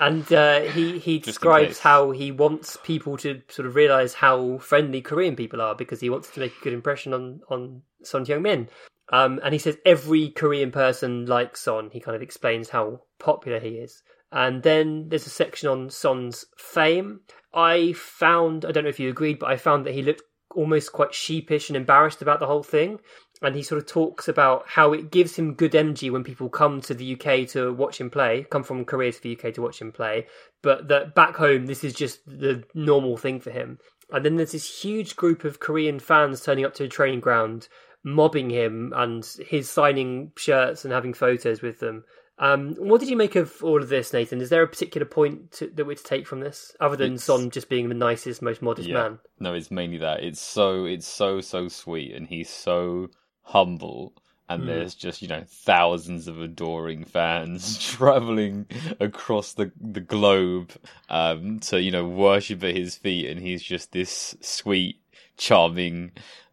[0.00, 5.00] and uh, he he describes how he wants people to sort of realize how friendly
[5.00, 8.68] Korean people are because he wants to make a good impression on on Son Heung-min.
[9.10, 11.90] Um, and he says every Korean person likes Son.
[11.92, 14.02] He kind of explains how popular he is.
[14.30, 17.20] And then there's a section on Son's fame.
[17.54, 20.22] I found, I don't know if you agreed, but I found that he looked
[20.54, 23.00] almost quite sheepish and embarrassed about the whole thing.
[23.40, 26.80] And he sort of talks about how it gives him good energy when people come
[26.82, 29.80] to the UK to watch him play, come from Korea to the UK to watch
[29.80, 30.26] him play,
[30.60, 33.78] but that back home, this is just the normal thing for him.
[34.10, 37.68] And then there's this huge group of Korean fans turning up to a training ground,
[38.02, 42.04] mobbing him and his signing shirts and having photos with them.
[42.40, 44.40] Um, what did you make of all of this, Nathan?
[44.40, 47.24] Is there a particular point to, that we're to take from this, other than it's,
[47.24, 49.18] Son just being the nicest, most modest yeah, man?
[49.40, 50.22] No, it's mainly that.
[50.22, 53.10] It's so it's so so sweet, and he's so
[53.42, 54.14] humble.
[54.48, 54.66] And mm.
[54.66, 58.66] there's just you know thousands of adoring fans traveling
[59.00, 60.72] across the the globe
[61.10, 65.00] um, to you know worship at his feet, and he's just this sweet,
[65.36, 66.12] charming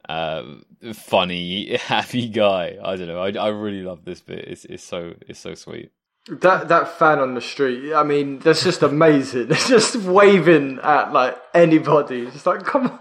[0.10, 0.44] uh,
[0.94, 2.78] funny, happy guy.
[2.84, 3.20] I don't know.
[3.20, 4.40] I, I really love this bit.
[4.48, 5.92] It's it's so it's so sweet.
[6.28, 7.94] That that fan on the street.
[7.94, 9.48] I mean, that's just amazing.
[9.52, 12.22] It's just waving at like anybody.
[12.22, 13.00] It's like come on.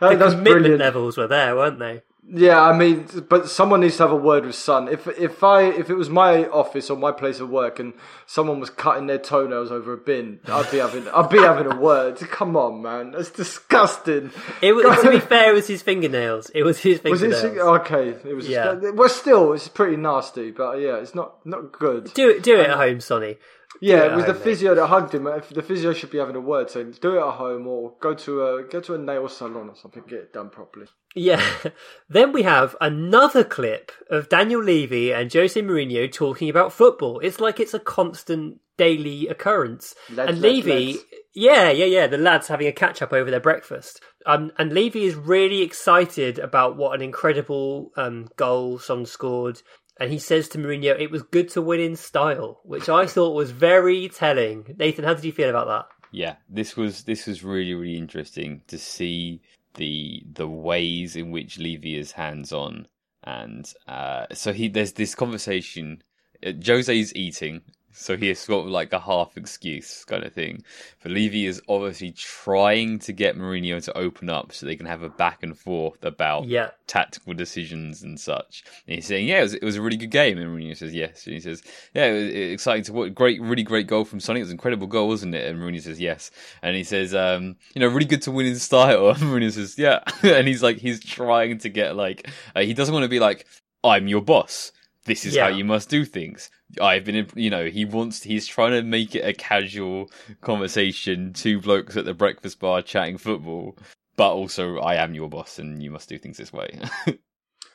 [0.00, 0.78] The that's commitment brilliant.
[0.80, 2.02] levels were there, weren't they?
[2.28, 4.88] Yeah, I mean, but someone needs to have a word with Son.
[4.88, 7.94] If if I if it was my office or my place of work and
[8.26, 11.76] someone was cutting their toenails over a bin, I'd be having I'd be having a
[11.76, 12.16] word.
[12.16, 14.32] Come on, man, that's disgusting.
[14.60, 16.50] It was to be fair, it was his fingernails.
[16.52, 17.42] It was his fingernails.
[17.42, 18.48] Was it, okay, it was.
[18.48, 18.74] Yeah.
[18.74, 22.12] well, still, it's pretty nasty, but yeah, it's not not good.
[22.14, 23.36] Do it, do it um, at home, Sonny.
[23.80, 25.24] Yeah, it was the physio that hugged him.
[25.24, 28.46] The physio should be having a word saying, "Do it at home," or go to
[28.46, 30.86] a go to a nail salon or something, get it done properly.
[31.16, 31.42] Yeah.
[32.08, 37.18] then we have another clip of Daniel Levy and Jose Mourinho talking about football.
[37.20, 39.94] It's like it's a constant daily occurrence.
[40.12, 41.04] Lads, and Levy, lads.
[41.34, 44.00] yeah, yeah, yeah, the lads having a catch up over their breakfast.
[44.26, 49.62] Um, and Levy is really excited about what an incredible um, goal Son scored
[49.98, 53.34] and he says to Mourinho, "It was good to win in style," which I thought
[53.34, 54.76] was very telling.
[54.78, 55.86] Nathan, how did you feel about that?
[56.12, 59.40] Yeah, this was this was really really interesting to see
[59.76, 62.88] the the ways in which Levy is hands on,
[63.24, 66.02] and uh, so he there's this conversation.
[66.46, 67.62] Uh, Jose's eating
[67.98, 70.62] so he has got like a half excuse kind of thing.
[71.02, 75.02] But Levy is obviously trying to get Mourinho to open up so they can have
[75.02, 76.70] a back and forth about yeah.
[76.86, 78.64] tactical decisions and such.
[78.86, 80.94] And he's saying, "Yeah, it was, it was, a really good game." And Mourinho says,
[80.94, 81.62] "Yes." And he says,
[81.94, 83.14] "Yeah, it was exciting to watch.
[83.14, 84.40] Great, really great goal from Sonny.
[84.40, 86.30] It was an incredible goal, wasn't it?" And Mourinho says, "Yes."
[86.62, 89.78] And he says, um, "You know, really good to win in style." And Mourinho says,
[89.78, 93.20] "Yeah." and he's like, he's trying to get like, uh, he doesn't want to be
[93.20, 93.46] like,
[93.82, 94.72] "I'm your boss."
[95.06, 95.44] This is yeah.
[95.44, 96.50] how you must do things.
[96.80, 101.60] I've been, you know, he wants, he's trying to make it a casual conversation, two
[101.60, 103.76] blokes at the breakfast bar chatting football,
[104.16, 106.78] but also I am your boss and you must do things this way.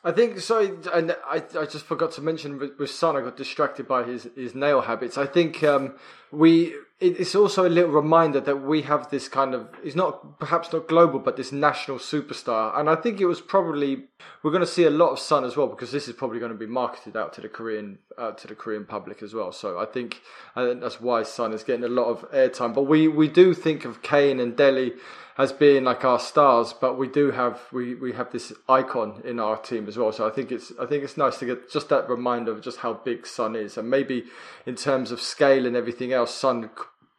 [0.04, 3.38] I think so, and I, I just forgot to mention with, with Son, I got
[3.38, 5.15] distracted by his, his nail habits.
[5.15, 5.96] I think um,
[6.32, 10.72] we it's also a little reminder that we have this kind of it's not perhaps
[10.72, 12.78] not global but this national superstar.
[12.80, 14.04] And i think it was probably
[14.44, 16.52] we're going to see a lot of Son as well because this is probably going
[16.52, 19.52] to be marketed out to the korean uh, to the korean public as well.
[19.52, 20.22] So i think
[20.56, 22.74] i think that's why Son is getting a lot of airtime.
[22.74, 24.94] But we we do think of kane and Dele
[25.38, 29.39] as being like our stars, but we do have we, we have this icon in
[29.39, 30.12] our team as well.
[30.12, 32.80] So I think it's I think it's nice to get just that reminder of just
[32.80, 34.26] how big Son is, and maybe
[34.65, 36.70] in terms of scale and everything else, Son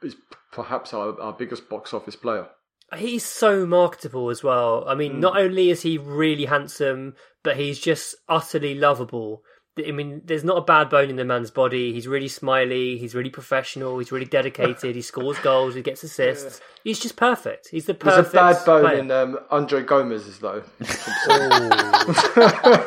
[0.03, 0.16] is
[0.53, 2.48] perhaps our, our biggest box office player.
[2.96, 4.85] He's so marketable as well.
[4.87, 5.20] I mean, mm.
[5.20, 9.42] not only is he really handsome, but he's just utterly lovable.
[9.78, 11.94] I mean, there's not a bad bone in the man's body.
[11.94, 12.98] He's really smiley.
[12.98, 13.98] He's really professional.
[13.98, 14.94] He's really dedicated.
[14.94, 15.74] he scores goals.
[15.74, 16.61] He gets assists.
[16.61, 16.66] Yeah.
[16.85, 17.68] He's just perfect.
[17.68, 18.32] He's the perfect.
[18.32, 18.98] There's a bad bone player.
[18.98, 20.62] in um, Andre Gomes's though.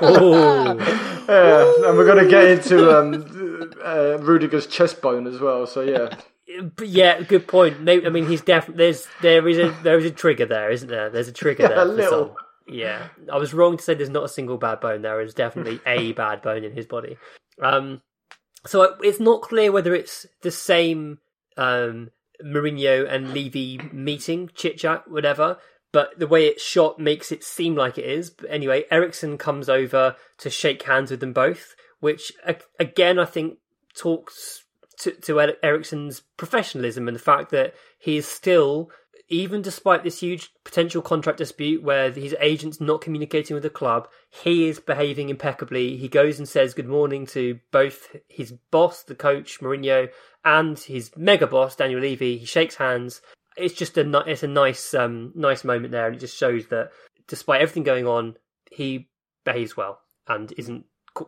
[0.01, 0.75] oh.
[1.27, 5.65] yeah, and we're gonna get into um, uh, Rudiger's chest bone as well.
[5.65, 6.15] So yeah
[6.81, 7.77] yeah, good point.
[7.89, 11.09] I mean, he's definitely there's there is a there is a trigger there, isn't there?
[11.09, 11.79] There's a trigger yeah, there.
[11.79, 12.35] A little.
[12.67, 15.01] Yeah, I was wrong to say there's not a single bad bone.
[15.01, 17.17] There is definitely a bad bone in his body.
[17.61, 18.01] Um,
[18.65, 21.19] So it's not clear whether it's the same
[21.57, 22.09] um,
[22.43, 25.57] Mourinho and Levy meeting, chit chat, whatever.
[25.91, 28.29] But the way it's shot makes it seem like it is.
[28.29, 32.33] But anyway, Eriksen comes over to shake hands with them both, which
[32.79, 33.59] again I think
[33.95, 34.65] talks
[34.99, 38.89] to, to Eriksen's professionalism and the fact that he is still,
[39.27, 44.07] even despite this huge potential contract dispute where his agent's not communicating with the club,
[44.29, 45.97] he is behaving impeccably.
[45.97, 50.09] He goes and says good morning to both his boss, the coach Mourinho,
[50.43, 52.37] and his mega boss Daniel Levy.
[52.37, 53.21] He shakes hands.
[53.57, 56.91] It's just a it's a nice um, nice moment there, and it just shows that
[57.27, 58.35] despite everything going on,
[58.69, 59.09] he
[59.43, 60.85] behaves well and isn't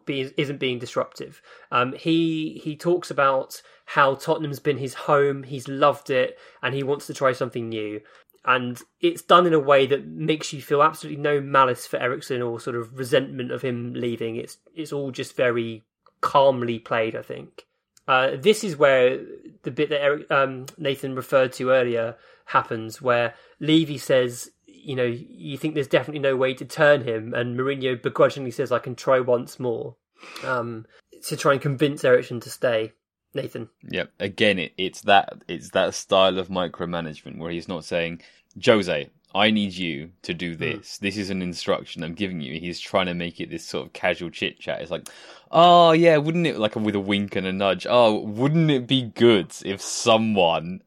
[0.08, 1.42] isn't being disruptive.
[1.72, 5.44] Um, he he talks about how Tottenham's been his home.
[5.44, 8.02] He's loved it, and he wants to try something new.
[8.46, 12.42] And it's done in a way that makes you feel absolutely no malice for Eriksen
[12.42, 14.36] or sort of resentment of him leaving.
[14.38, 15.84] It's it's all just very
[16.22, 17.16] calmly played.
[17.16, 17.66] I think.
[18.08, 19.20] Uh, this is where
[19.64, 25.06] the bit that Eric, um, Nathan referred to earlier happens, where Levy says you know,
[25.06, 28.96] you think there's definitely no way to turn him, and Mourinho begrudgingly says, "I can
[28.96, 29.96] try once more,"
[30.44, 30.86] um,
[31.28, 32.94] to try and convince Eriksen to stay.
[33.34, 33.70] Nathan.
[33.90, 34.12] Yep.
[34.20, 38.22] Again, it, it's that it's that style of micromanagement where he's not saying,
[38.64, 40.60] "Jose, I need you to do hmm.
[40.60, 40.98] this.
[40.98, 41.00] Mm.
[41.00, 43.94] This is an instruction I'm giving you." He's trying to make it this sort of
[43.94, 44.82] casual chit chat.
[44.82, 45.08] It's like,
[45.52, 47.86] "Oh yeah, wouldn't it like with a wink and a nudge?
[47.90, 50.82] Oh, wouldn't it be good if someone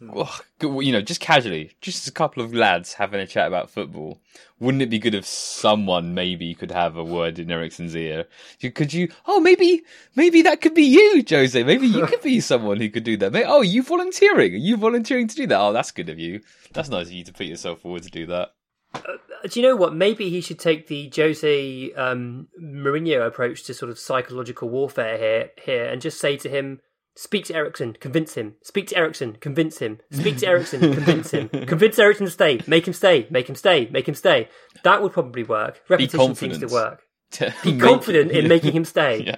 [0.00, 4.20] you know, just casually, just a couple of lads having a chat about football.
[4.58, 8.26] Wouldn't it be good if someone maybe could have a word in Eriksen's ear?
[8.74, 9.08] Could you?
[9.26, 9.82] Oh, maybe,
[10.14, 11.62] maybe that could be you, Jose.
[11.62, 13.32] Maybe you could be someone who could do that.
[13.32, 14.54] Maybe, oh, you volunteering?
[14.54, 15.60] Are you volunteering to do that?
[15.60, 16.40] Oh, that's good of you.
[16.72, 18.52] That's nice of you to put yourself forward to do that.
[18.94, 19.00] Uh,
[19.48, 19.94] do you know what?
[19.94, 25.50] Maybe he should take the Jose um, Mourinho approach to sort of psychological warfare here,
[25.62, 26.80] here, and just say to him,
[27.18, 28.56] Speak to Eriksen, convince him.
[28.62, 30.00] Speak to Eriksen, convince him.
[30.12, 31.48] Speak to Eriksen, convince him.
[31.66, 32.60] Convince Eriksen to stay.
[32.66, 33.26] Make him stay.
[33.30, 33.88] Make him stay.
[33.90, 34.50] Make him stay.
[34.84, 35.80] That would probably work.
[35.88, 37.02] Repetition seems to work.
[37.64, 39.16] Be confident in making him stay.
[39.26, 39.36] Yeah.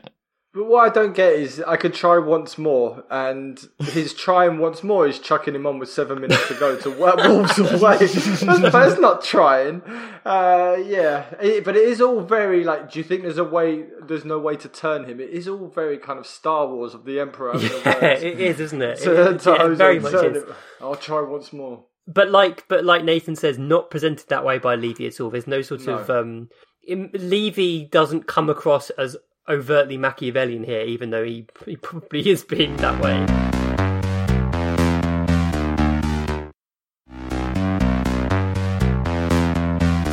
[0.54, 4.82] But what I don't get is I could try once more, and his trying once
[4.82, 7.98] more is chucking him on with seven minutes to go to Wolves away.
[7.98, 8.40] that's,
[8.72, 9.82] that's not trying.
[10.24, 12.90] Uh, yeah, it, but it is all very like.
[12.90, 13.84] Do you think there's a way?
[14.06, 15.20] There's no way to turn him.
[15.20, 17.54] It is all very kind of Star Wars of the Emperor.
[17.58, 18.98] Yeah, it is, isn't it?
[18.98, 20.44] So, it, it, it very much is.
[20.80, 21.84] I'll try once more.
[22.06, 25.30] But like, but like Nathan says, not presented that way by Levy at all.
[25.30, 25.98] There's no sort no.
[25.98, 26.48] of um,
[26.88, 29.16] Levy doesn't come across as
[29.48, 33.26] overtly Machiavellian here, even though he, he probably is being that way.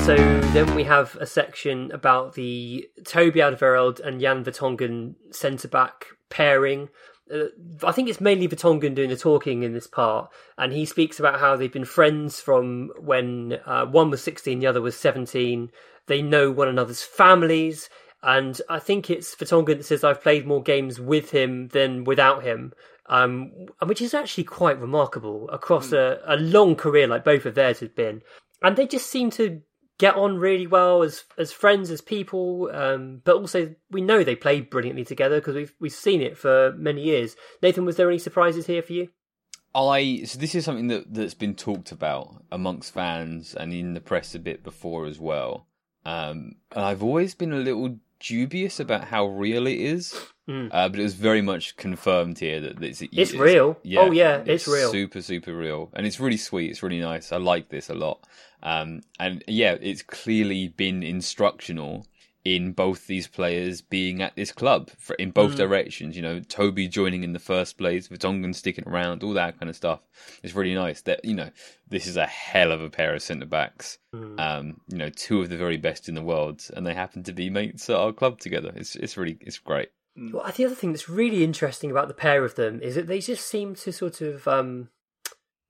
[0.06, 6.06] So then we have a section about the Toby Alderweireld and Jan Vertonghen centre back
[6.30, 6.90] pairing.
[7.34, 7.46] Uh,
[7.84, 11.40] I think it's mainly Vertonghen doing the talking in this part, and he speaks about
[11.40, 15.72] how they've been friends from when uh, one was 16, the other was 17.
[16.06, 17.90] They know one another's families.
[18.26, 22.44] And I think it's Vertonghen that says I've played more games with him than without
[22.44, 22.74] him,
[23.06, 23.52] um,
[23.86, 25.98] which is actually quite remarkable across mm.
[25.98, 28.24] a, a long career like both of theirs have been.
[28.64, 29.62] And they just seem to
[30.00, 32.72] get on really well as as friends, as people.
[32.74, 36.74] Um, but also, we know they play brilliantly together because we've we've seen it for
[36.78, 37.36] many years.
[37.62, 39.10] Nathan, was there any surprises here for you?
[39.76, 44.02] I so this is something that that's been talked about amongst fans and in the
[44.02, 45.68] press a bit before as well.
[46.06, 50.14] Um, and I've always been a little dubious about how real it is.
[50.48, 50.70] Mm.
[50.72, 53.78] Uh, but it was very much confirmed here that it's, it's, it's real.
[53.84, 54.92] Yeah, oh yeah, it's, it's, real.
[54.92, 56.70] Super, super real, and it's really sweet.
[56.70, 57.32] It's really nice.
[57.32, 58.28] I like this a lot.
[58.62, 62.06] Um, and yeah, it's clearly been instructional
[62.46, 65.58] in both these players being at this club for, in both mm.
[65.58, 66.16] directions.
[66.16, 69.76] You know, Toby joining in the first place, Vertonghen sticking around, all that kind of
[69.76, 70.00] stuff.
[70.44, 71.50] It's really nice that you know
[71.90, 73.98] this is a hell of a pair of centre backs.
[74.14, 74.40] Mm.
[74.40, 77.34] Um, you know, two of the very best in the world, and they happen to
[77.34, 78.72] be mates at our club together.
[78.76, 79.90] It's it's really it's great.
[80.18, 80.34] Mm.
[80.34, 83.20] Well, the other thing that's really interesting about the pair of them is that they
[83.20, 84.90] just seem to sort of um,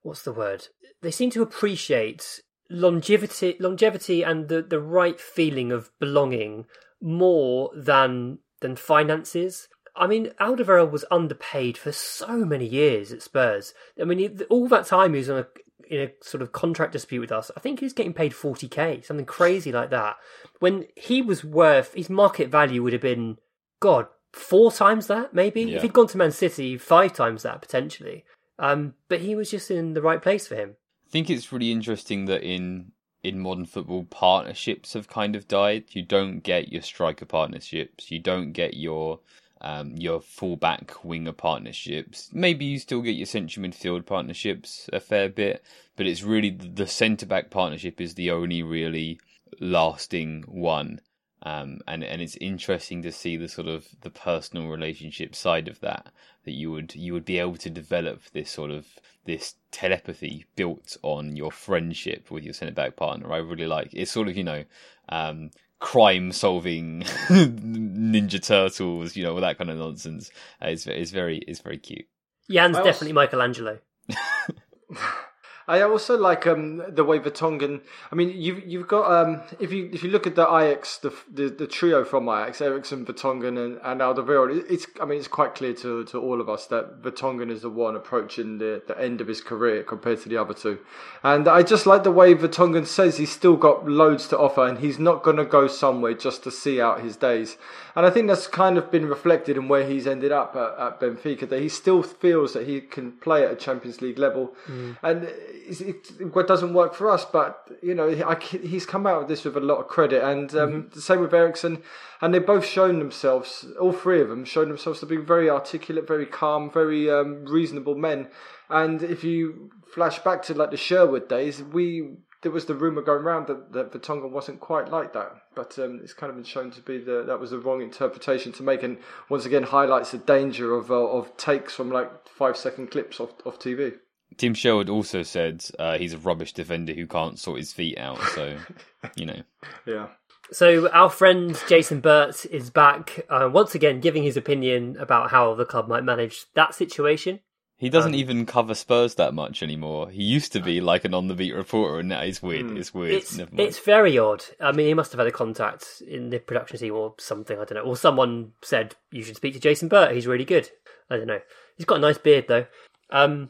[0.02, 0.68] what's the word?
[1.02, 6.66] They seem to appreciate longevity longevity and the, the right feeling of belonging
[7.02, 9.68] more than than finances.
[9.96, 13.74] I mean, Alderweireld was underpaid for so many years at Spurs.
[14.00, 15.48] I mean, all that time he was on a,
[15.90, 17.50] in a sort of contract dispute with us.
[17.56, 20.18] I think he was getting paid 40k, something crazy like that.
[20.60, 23.38] When he was worth, his market value would have been,
[23.80, 25.62] God, four times that, maybe?
[25.62, 25.78] Yeah.
[25.78, 28.26] If he'd gone to Man City, five times that, potentially.
[28.60, 30.76] Um, but he was just in the right place for him.
[31.16, 32.92] I think it's really interesting that in
[33.24, 35.86] in modern football, partnerships have kind of died.
[35.92, 38.12] You don't get your striker partnerships.
[38.12, 39.22] You don't get your
[39.62, 42.32] um, your fullback winger partnerships.
[42.34, 45.64] Maybe you still get your central midfield partnerships a fair bit,
[45.96, 49.18] but it's really the centre back partnership is the only really
[49.62, 51.00] lasting one.
[51.46, 55.80] Um, and and it's interesting to see the sort of the personal relationship side of
[55.82, 56.08] that
[56.44, 58.88] that you would you would be able to develop this sort of
[59.26, 63.32] this telepathy built on your friendship with your centre back partner.
[63.32, 64.66] I really like it's sort of you know
[65.10, 70.32] um, crime solving Ninja Turtles, you know, all that kind of nonsense.
[70.60, 72.08] Uh, it's it's very it's very cute.
[72.50, 73.78] Jan's definitely Michelangelo.
[75.68, 77.82] I also like um, the way Vertonghen.
[78.12, 81.14] I mean, you've you've got um, if you if you look at the Ajax, the
[81.32, 85.56] the, the trio from Ajax, Eriksen, Vertonghen, and, and Alderweireld, it's I mean it's quite
[85.56, 89.22] clear to, to all of us that Vertonghen is the one approaching the, the end
[89.22, 90.78] of his career compared to the other two,
[91.24, 94.80] and I just like the way Vertonghen says he's still got loads to offer and
[94.80, 97.58] he's not going to go somewhere just to see out his days,
[97.96, 101.00] and I think that's kind of been reflected in where he's ended up at, at
[101.00, 104.96] Benfica that he still feels that he can play at a Champions League level, mm.
[105.02, 107.26] and it, it doesn't work for us.
[107.26, 110.54] But you know, I, he's come out of this with a lot of credit, and
[110.56, 110.96] um, mm-hmm.
[110.96, 111.84] the same with Eriksen.
[112.22, 116.08] And they've both shown themselves, all three of them, shown themselves to be very articulate,
[116.08, 118.30] very calm, very um, reasonable men.
[118.70, 123.02] And if you flash back to like the Sherwood days, we there was the rumor
[123.02, 126.46] going around that, that Vertonghen wasn't quite like that, but um, it's kind of been
[126.46, 129.00] shown to be the that was the wrong interpretation to make, and
[129.30, 133.32] once again highlights the danger of uh, of takes from like five second clips off
[133.46, 133.96] off TV.
[134.38, 138.20] Tim Sherwood also said uh, he's a rubbish defender who can't sort his feet out.
[138.34, 138.58] So,
[139.16, 139.42] you know.
[139.86, 140.08] Yeah.
[140.52, 145.56] So our friend Jason Burt is back uh, once again, giving his opinion about how
[145.56, 147.40] the club might manage that situation.
[147.78, 150.10] He doesn't um, even cover Spurs that much anymore.
[150.10, 152.70] He used to be like an on the beat reporter, and now he's weird.
[152.70, 152.78] Hmm.
[152.78, 153.16] It's weird.
[153.16, 154.46] It's, it's very odd.
[154.62, 157.58] I mean, he must have had a contact in the production team or something.
[157.58, 157.90] I don't know.
[157.90, 160.16] Or someone said you should speak to Jason Burt.
[160.16, 160.70] He's really good.
[161.10, 161.42] I don't know.
[161.76, 162.66] He's got a nice beard though.
[163.10, 163.50] Um,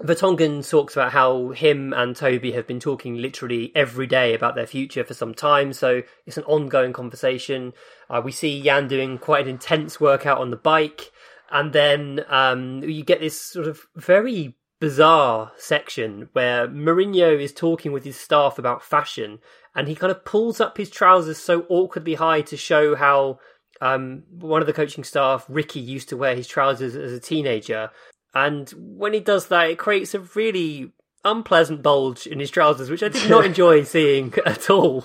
[0.00, 4.66] Vertonghen talks about how him and Toby have been talking literally every day about their
[4.66, 7.72] future for some time, so it's an ongoing conversation.
[8.08, 11.10] Uh, we see Jan doing quite an intense workout on the bike,
[11.50, 17.92] and then um, you get this sort of very bizarre section where Mourinho is talking
[17.92, 19.38] with his staff about fashion,
[19.74, 23.38] and he kind of pulls up his trousers so awkwardly high to show how
[23.80, 27.90] um, one of the coaching staff, Ricky, used to wear his trousers as a teenager.
[28.34, 30.92] And when he does that, it creates a really
[31.24, 35.04] unpleasant bulge in his trousers, which I did not enjoy seeing at all.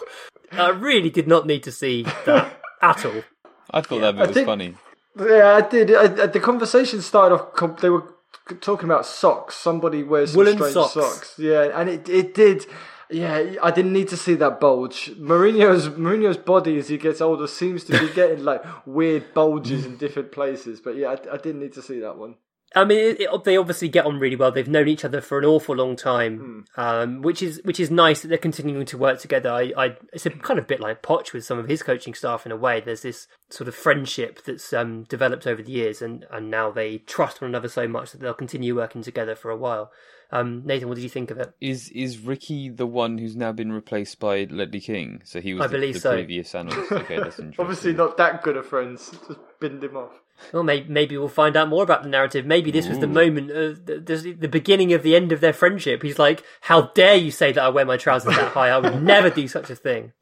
[0.51, 3.23] I really did not need to see that at all.
[3.71, 4.01] I thought yeah.
[4.01, 4.75] that bit was think, funny.
[5.19, 5.93] Yeah, I did.
[5.93, 7.81] I, the conversation started off.
[7.81, 8.13] They were
[8.61, 9.55] talking about socks.
[9.55, 10.93] Somebody wears some Woolen strange socks.
[10.93, 11.35] socks.
[11.37, 12.65] Yeah, and it it did.
[13.09, 15.11] Yeah, I didn't need to see that bulge.
[15.17, 19.97] Mourinho's Mourinho's body as he gets older seems to be getting like weird bulges in
[19.97, 20.81] different places.
[20.81, 22.35] But yeah, I, I didn't need to see that one.
[22.77, 24.51] I mean, it, it, they obviously get on really well.
[24.51, 26.81] They've known each other for an awful long time, mm.
[26.81, 29.51] um, which is which is nice that they're continuing to work together.
[29.51, 32.45] I, I, it's a kind of bit like Poch with some of his coaching staff
[32.45, 32.79] in a way.
[32.79, 36.99] There's this sort of friendship that's um, developed over the years, and, and now they
[36.99, 39.91] trust one another so much that they'll continue working together for a while.
[40.31, 41.53] Um, Nathan, what did you think of it?
[41.61, 45.21] Is is Ricky the one who's now been replaced by Ledley King?
[45.23, 46.13] So he was I the, believe the so.
[46.13, 46.91] previous analyst.
[46.91, 47.55] Okay, that's interesting.
[47.59, 49.09] Obviously, not that good of friends.
[49.27, 50.21] Just binned him off.
[50.53, 52.45] Well, maybe, maybe we'll find out more about the narrative.
[52.45, 56.03] Maybe this was the moment, of the, the, beginning of the end of their friendship.
[56.03, 58.69] He's like, "How dare you say that I wear my trousers that high?
[58.69, 60.13] I would never do such a thing."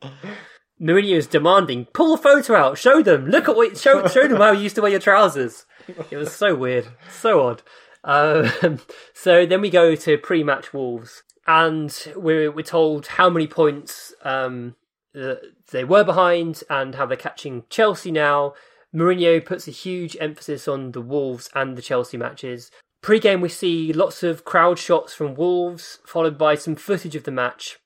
[0.82, 4.38] Mourinho is demanding, "Pull a photo out, show them, look at what, show, show them
[4.38, 5.66] how you used to wear your trousers."
[6.10, 7.62] It was so weird, so odd.
[8.04, 8.80] Um,
[9.14, 14.76] so then we go to pre-match Wolves, and we're we're told how many points um,
[15.14, 18.54] they were behind and how they're catching Chelsea now.
[18.96, 22.72] Mourinho puts a huge emphasis on the Wolves and the Chelsea matches.
[23.02, 27.32] Pre-game, we see lots of crowd shots from Wolves, followed by some footage of the
[27.32, 27.78] match,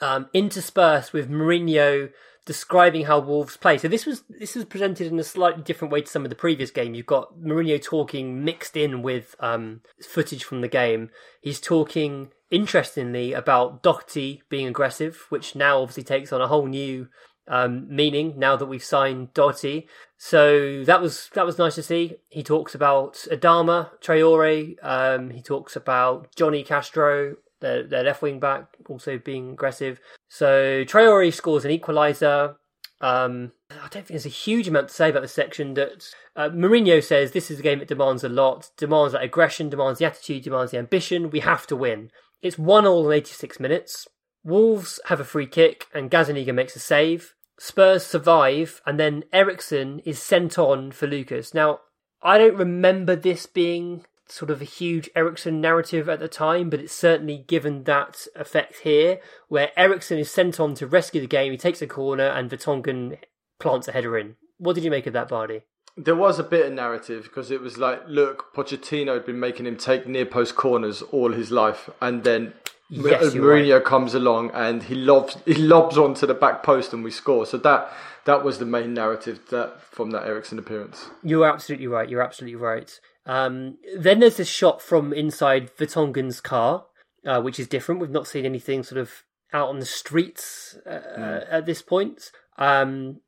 [0.00, 2.10] um, interspersed with Mourinho
[2.46, 3.76] describing how Wolves play.
[3.76, 6.36] So this was this was presented in a slightly different way to some of the
[6.36, 6.94] previous game.
[6.94, 11.10] You've got Mourinho talking mixed in with um, footage from the game.
[11.40, 17.08] He's talking interestingly about Doherty being aggressive, which now obviously takes on a whole new
[17.48, 19.88] um, meaning now that we've signed Doherty.
[20.18, 22.16] So that was that was nice to see.
[22.28, 24.76] He talks about Adama Traore.
[24.82, 30.00] Um, he talks about Jonny Castro their, their left wing back also being aggressive.
[30.28, 32.56] So Traore scores an equaliser.
[33.00, 35.74] Um, I don't think there's a huge amount to say about this section.
[35.74, 39.68] That uh, Mourinho says this is a game that demands a lot, demands that aggression,
[39.68, 41.30] demands the attitude, demands the ambition.
[41.30, 42.10] We have to win.
[42.42, 44.06] It's one all in 86 minutes.
[44.44, 47.34] Wolves have a free kick, and Gazzaniga makes a save.
[47.58, 51.54] Spurs survive, and then Eriksen is sent on for Lucas.
[51.54, 51.80] Now,
[52.22, 56.80] I don't remember this being sort of a huge Eriksen narrative at the time, but
[56.80, 61.52] it's certainly given that effect here, where Eriksen is sent on to rescue the game.
[61.52, 63.18] He takes a corner, and Vertonghen
[63.58, 64.36] plants a header in.
[64.58, 65.62] What did you make of that, Bardi?
[65.96, 69.66] There was a bit of narrative because it was like, look, Pochettino had been making
[69.66, 72.52] him take near post corners all his life, and then
[72.88, 73.84] Yes, Mourinho right.
[73.84, 77.44] comes along and he lobs he lobs onto the back post and we score.
[77.46, 77.92] So that
[78.26, 81.10] that was the main narrative that from that Eriksen appearance.
[81.22, 82.08] You're absolutely right.
[82.08, 82.98] You're absolutely right.
[83.24, 86.86] Um, then there's this shot from inside Vertonghen's car,
[87.26, 88.00] uh, which is different.
[88.00, 92.30] We've not seen anything sort of out on the streets uh, at this point.
[92.58, 93.20] Um,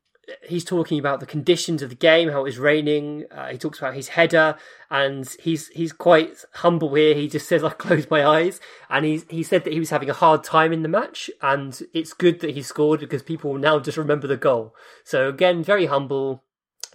[0.47, 3.25] he's talking about the conditions of the game, how it was raining.
[3.31, 4.55] Uh, he talks about his header,
[4.89, 7.15] and he's he's quite humble here.
[7.15, 8.59] He just says, "I closed my eyes,"
[8.89, 11.81] and he he said that he was having a hard time in the match, and
[11.93, 14.75] it's good that he scored because people now just remember the goal.
[15.03, 16.43] So again, very humble,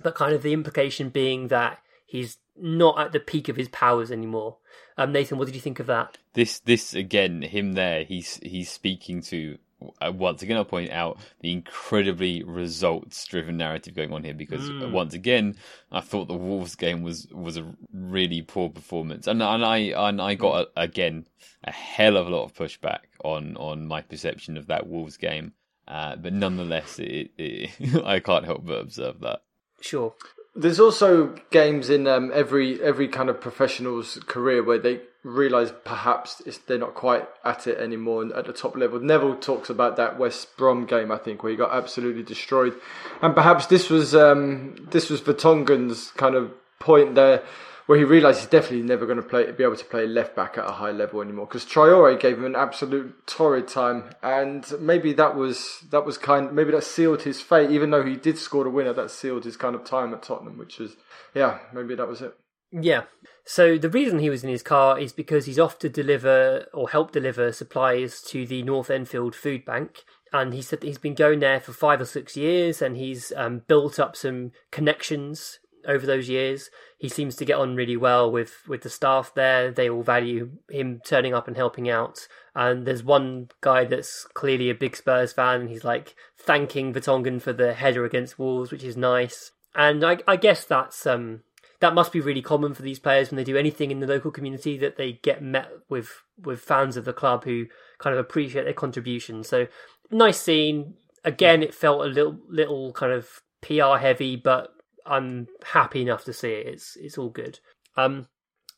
[0.03, 4.11] but kind of the implication being that he's not at the peak of his powers
[4.11, 4.59] anymore.
[4.97, 6.19] Um, Nathan, what did you think of that?
[6.35, 8.05] This this again, him there.
[8.05, 9.59] He's he's speaking to
[10.03, 10.57] once again.
[10.57, 15.57] I'll point out the incredibly results driven narrative going on here because uh, once again,
[15.93, 20.21] I thought the Wolves game was was a really poor performance, and and I and
[20.21, 21.27] I got a, again
[21.65, 25.53] a hell of a lot of pushback on on my perception of that Wolves game.
[25.87, 29.43] Uh, but nonetheless, it, it, I can't help but observe that.
[29.81, 30.15] Sure.
[30.57, 36.43] There's also games in um, every every kind of professional's career where they realise perhaps
[36.67, 39.01] they're not quite at it anymore at the top level.
[39.01, 42.75] Neville talks about that West Brom game, I think, where he got absolutely destroyed,
[43.23, 47.43] and perhaps this was um, this was Vertonghen's kind of point there.
[47.87, 50.57] Where he realised he's definitely never going to play, be able to play left back
[50.57, 55.13] at a high level anymore because Traore gave him an absolute torrid time, and maybe
[55.13, 56.51] that was that was kind.
[56.55, 58.95] Maybe that sealed his fate, even though he did score the winner.
[58.95, 60.97] That sealed his kind of time at Tottenham, which is
[61.35, 62.35] yeah, maybe that was it.
[62.81, 63.05] Yeah.
[63.45, 66.89] So the reason he was in his car is because he's off to deliver or
[66.89, 70.05] help deliver supplies to the North Enfield Food Bank.
[70.33, 73.33] And he said that he's been going there for five or six years and he's
[73.37, 76.71] um, built up some connections over those years.
[76.99, 79.71] He seems to get on really well with, with the staff there.
[79.71, 82.27] They all value him turning up and helping out.
[82.57, 87.41] And there's one guy that's clearly a big Spurs fan and he's like thanking Vertonghen
[87.41, 89.53] for the header against Wolves, which is nice.
[89.77, 91.43] And I, I guess that's um,
[91.85, 94.31] that must be really common for these players when they do anything in the local
[94.31, 97.67] community that they get met with with fans of the club who
[97.99, 99.45] kind of appreciate their contribution.
[99.45, 99.67] So
[100.11, 100.95] nice scene.
[101.25, 104.71] Again, it felt a little little kind of PR heavy, but
[105.05, 106.67] I'm happy enough to see it.
[106.69, 107.61] It's it's all good.
[107.99, 108.29] Um,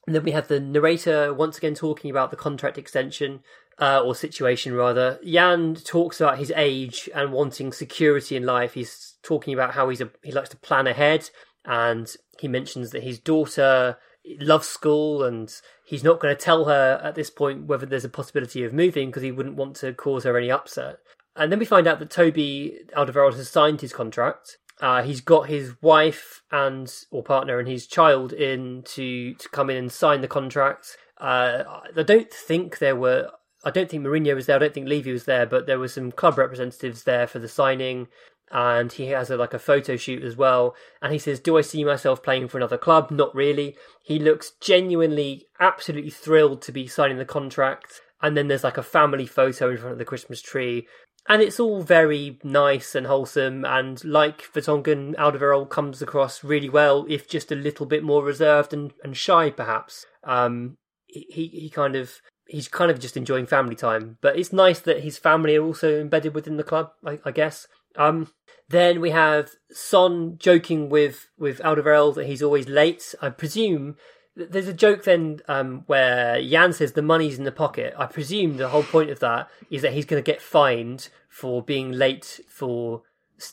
[0.04, 3.44] and then we have the narrator once again talking about the contract extension
[3.78, 5.20] uh, or situation rather.
[5.24, 8.74] Jan talks about his age and wanting security in life.
[8.74, 11.30] He's talking about how he's a, he likes to plan ahead,
[11.66, 13.98] and he mentions that his daughter
[14.40, 15.52] loves school and
[15.84, 19.08] he's not going to tell her at this point whether there's a possibility of moving
[19.08, 20.96] because he wouldn't want to cause her any upset.
[21.34, 24.56] And then we find out that Toby Alderweireld has signed his contract.
[24.80, 29.70] Uh, he's got his wife and or partner and his child in to to come
[29.70, 30.96] in and sign the contract.
[31.18, 31.62] Uh,
[31.96, 33.30] I don't think there were.
[33.64, 34.56] I don't think Mourinho was there.
[34.56, 37.48] I don't think Levy was there, but there were some club representatives there for the
[37.48, 38.08] signing.
[38.50, 40.74] And he has a, like a photo shoot as well.
[41.02, 43.10] And he says, "Do I see myself playing for another club?
[43.10, 48.00] Not really." He looks genuinely, absolutely thrilled to be signing the contract.
[48.22, 50.86] And then there's like a family photo in front of the Christmas tree
[51.28, 57.04] and it's all very nice and wholesome and like Vertonghen, Alderweireld comes across really well
[57.08, 60.76] if just a little bit more reserved and, and shy perhaps um
[61.06, 65.02] he he kind of he's kind of just enjoying family time but it's nice that
[65.02, 67.66] his family are also embedded within the club I, I guess
[67.96, 68.30] um
[68.68, 73.96] then we have Son joking with with Alderweireld that he's always late I presume
[74.36, 77.94] there's a joke then um, where Jan says the money's in the pocket.
[77.96, 81.62] I presume the whole point of that is that he's going to get fined for
[81.62, 83.02] being late for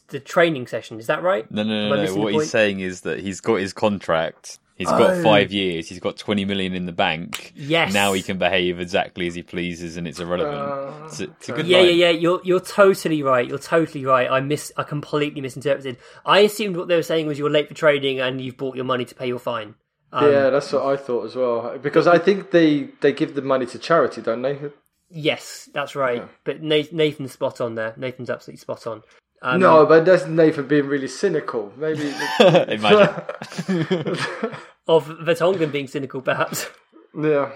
[0.10, 1.00] the training session.
[1.00, 1.50] Is that right?
[1.50, 2.16] No, no, no, no.
[2.16, 4.60] What he's saying is that he's got his contract.
[4.76, 5.24] He's got Oh.
[5.24, 5.88] five years.
[5.88, 7.54] He's got twenty million in the bank.
[7.56, 7.94] Yes.
[7.94, 10.58] Now he can behave exactly as he pleases, and it's irrelevant.
[10.58, 11.86] Uh, it's, a, it's a good Yeah, line.
[11.90, 12.10] yeah, yeah.
[12.10, 13.48] You're you're totally right.
[13.48, 14.30] You're totally right.
[14.30, 14.72] I miss.
[14.76, 15.98] I completely misinterpreted.
[16.26, 18.86] I assumed what they were saying was you're late for trading and you've bought your
[18.86, 19.76] money to pay your fine.
[20.12, 21.78] Um, yeah, that's what I thought as well.
[21.82, 24.58] Because I think they they give the money to charity, don't they?
[25.10, 26.28] Yes, that's right.
[26.44, 27.94] But Nathan's spot on there.
[27.98, 29.04] Nathan's absolutely spot on.
[29.46, 31.74] Um, no, but that's Nathan being really cynical.
[31.78, 32.14] Maybe.
[32.40, 33.10] Imagine.
[34.88, 36.68] of Vertonghen being cynical, perhaps.
[37.20, 37.52] yeah.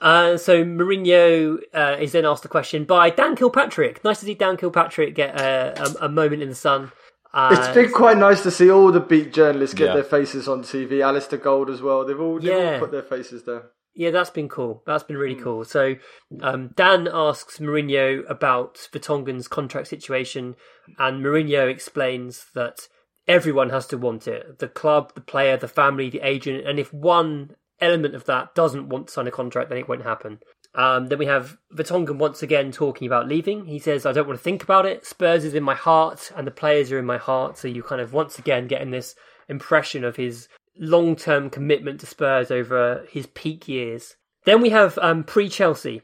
[0.00, 4.02] Uh, so Mourinho uh, is then asked a question by Dan Kilpatrick.
[4.04, 6.90] Nice to see Dan Kilpatrick get a, a, a moment in the sun.
[7.32, 9.94] Uh, it's been quite nice to see all the beat journalists get Yeah.
[9.94, 10.98] their faces on TV.
[10.98, 12.04] Alasdair Gold as well.
[12.04, 12.74] They've all, they've Yeah.
[12.74, 13.70] all put their faces there.
[13.94, 14.82] Yeah, that's been cool.
[14.86, 15.22] That's been Hmm.
[15.22, 15.64] really cool.
[15.64, 15.96] So,
[16.40, 20.56] um, Dan asks Mourinho about Vertonghen's contract situation,
[20.98, 22.88] and Mourinho explains that
[23.28, 26.92] everyone has to want it the club, the player, the family, the agent, and if
[26.92, 30.38] one element of that doesn't want to sign a contract, then it won't happen.
[30.74, 33.66] Um, then we have Vertonghen once again talking about leaving.
[33.66, 35.04] He says, I don't want to think about it.
[35.04, 37.58] Spurs is in my heart, and the players are in my heart.
[37.58, 39.14] So you kind of once again getting this
[39.48, 40.48] impression of his
[40.78, 44.16] long term commitment to Spurs over his peak years.
[44.44, 46.02] Then we have um, pre Chelsea,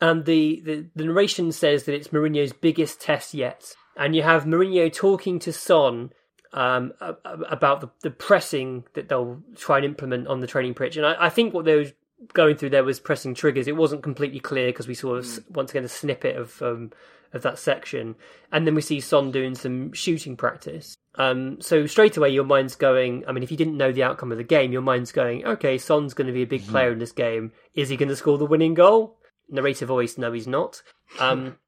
[0.00, 3.74] and the, the, the narration says that it's Mourinho's biggest test yet.
[3.96, 6.10] And you have Mourinho talking to Son
[6.52, 6.92] um,
[7.24, 10.96] about the, the pressing that they'll try and implement on the training pitch.
[10.96, 11.92] And I, I think what they were
[12.32, 13.68] going through there was pressing triggers.
[13.68, 16.92] It wasn't completely clear because we saw s once again a snippet of um,
[17.32, 18.14] of that section,
[18.52, 20.96] and then we see Son doing some shooting practice.
[21.18, 23.24] Um, so straight away, your mind's going.
[23.26, 25.78] I mean, if you didn't know the outcome of the game, your mind's going, okay,
[25.78, 27.52] Son's going to be a big player in this game.
[27.74, 29.18] Is he going to score the winning goal?
[29.48, 30.82] Narrator voice, no, he's not.
[31.18, 31.56] Um,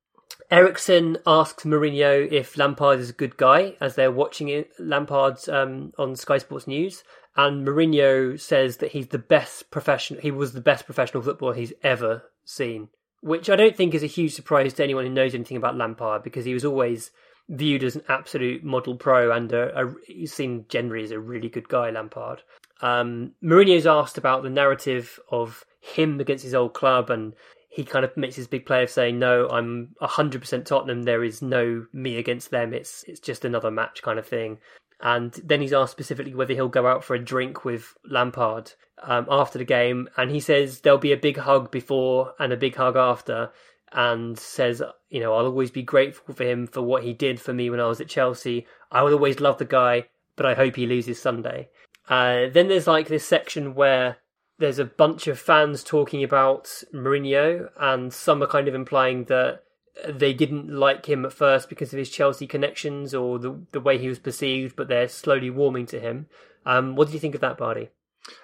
[0.51, 5.93] Eriksen asks Mourinho if Lampard is a good guy as they're watching it, Lampard's um,
[5.99, 7.05] on Sky Sports News,
[7.37, 10.21] and Mourinho says that he's the best professional.
[10.21, 12.89] He was the best professional footballer he's ever seen,
[13.21, 16.23] which I don't think is a huge surprise to anyone who knows anything about Lampard
[16.23, 17.11] because he was always
[17.49, 21.49] viewed as an absolute model pro and a, a, he's seen generally as a really
[21.49, 21.91] good guy.
[21.91, 22.43] Lampard.
[22.81, 27.35] Um, Mourinho's asked about the narrative of him against his old club and
[27.69, 31.03] he kind of makes his big play of saying, "No, I'm 100% Tottenham.
[31.03, 32.73] There is no me against them.
[32.73, 34.59] It's it's just another match kind of thing."
[35.01, 38.73] And then he's asked specifically whether he'll go out for a drink with Lampard
[39.03, 42.57] um, after the game, and he says there'll be a big hug before and a
[42.57, 43.53] big hug after,
[43.93, 47.53] and says, "You know, I'll always be grateful for him for what he did for
[47.53, 48.67] me when I was at Chelsea.
[48.91, 51.69] I will always love the guy, but I hope he loses Sunday."
[52.09, 54.17] Uh, then there's like this section where
[54.59, 59.63] there's a bunch of fans talking about Mourinho, and some are kind of implying that
[60.09, 63.99] they didn't like him at first because of his Chelsea connections or the the way
[63.99, 66.27] he was perceived, but they're slowly warming to him.
[66.65, 67.91] Um, what did you think of that, Bardi?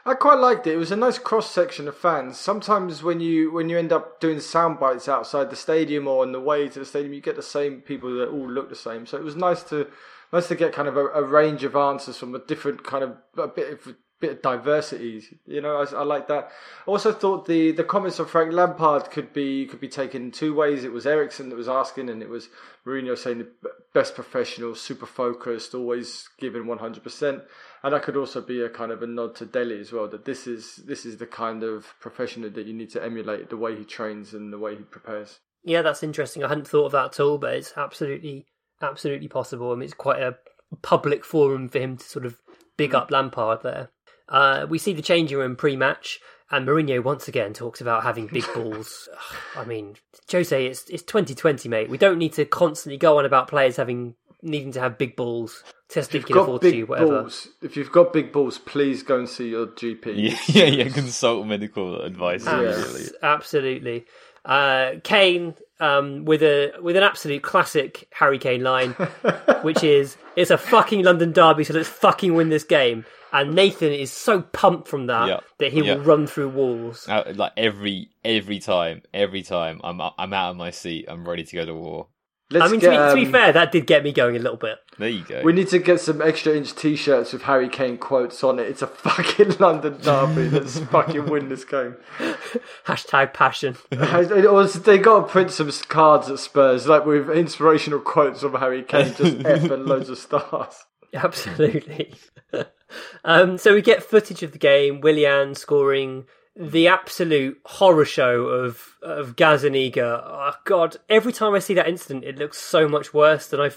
[0.07, 0.75] I quite liked it.
[0.75, 2.39] It was a nice cross section of fans.
[2.39, 6.33] Sometimes when you when you end up doing sound bites outside the stadium or on
[6.33, 9.07] the way to the stadium, you get the same people that all look the same.
[9.07, 9.89] So it was nice to
[10.33, 13.17] nice to get kind of a, a range of answers from a different kind of
[13.37, 15.23] a bit of bit of diversity.
[15.47, 16.51] You know, I, I like that.
[16.87, 20.55] I also thought the the comments of Frank Lampard could be could be taken two
[20.55, 20.85] ways.
[20.85, 22.49] It was Eriksen that was asking, and it was
[22.87, 23.51] Mourinho saying the
[23.93, 27.43] best professional, super focused, always giving one hundred percent.
[27.85, 30.09] And that could also be a kind of a nod to Dele as well.
[30.09, 33.59] That this is this is the kind of professional that you need to emulate the
[33.59, 35.41] way he trains and the way he prepares.
[35.63, 36.43] Yeah, that's interesting.
[36.43, 38.47] I hadn't thought of that at all, but it's absolutely
[38.81, 39.71] absolutely possible.
[39.71, 40.39] I mean, it's quite a
[40.81, 42.39] public forum for him to sort of
[42.79, 43.91] big up Lampard there.
[44.31, 46.21] Uh, we see the changing room pre-match,
[46.51, 49.11] and Mourinho once again talks about having big balls.
[49.55, 49.97] I mean,
[50.33, 51.91] Jose, it's it's 2020, mate.
[51.91, 54.15] We don't need to constantly go on about players having
[54.45, 57.23] needing to have big balls, testicular got fortitude, big whatever.
[57.23, 57.49] balls.
[57.63, 60.05] If you've got big balls, please go and see your GP.
[60.17, 60.89] Yeah, yeah, yeah.
[60.91, 64.05] Consult medical advice Abs- Absolutely.
[64.45, 68.91] Uh, Kane um, with a with an absolute classic Harry Kane line,
[69.63, 73.05] which is it's a fucking London derby, so let's fucking win this game.
[73.33, 75.41] And Nathan is so pumped from that Yeah.
[75.59, 75.95] that he Yeah.
[75.97, 77.09] will run through walls.
[77.09, 81.07] Uh, like every every time, every time I'm I'm out of my seat.
[81.09, 82.07] I'm ready to go to war.
[82.55, 84.37] Let's I mean, get, to, be, to be um, fair, that did get me going
[84.37, 84.79] a little bit.
[84.97, 85.43] There you go.
[85.43, 88.69] We need to get some extra inch T-shirts with Harry Kane quotes on it.
[88.69, 90.49] It's a fucking London derby.
[90.49, 91.97] Let's fucking win this game.
[92.87, 93.77] Hashtag passion.
[94.25, 98.55] It was, they got to print some cards at Spurs, like with inspirational quotes from
[98.55, 100.85] Harry Kane, just F and loads of stars.
[101.13, 102.15] Absolutely.
[103.25, 106.27] um, so we get footage of the game, Willian scoring
[106.57, 110.23] the absolute horror show of of Gazzaniga.
[110.25, 113.71] Oh, God, every time I see that incident, it looks so much worse than I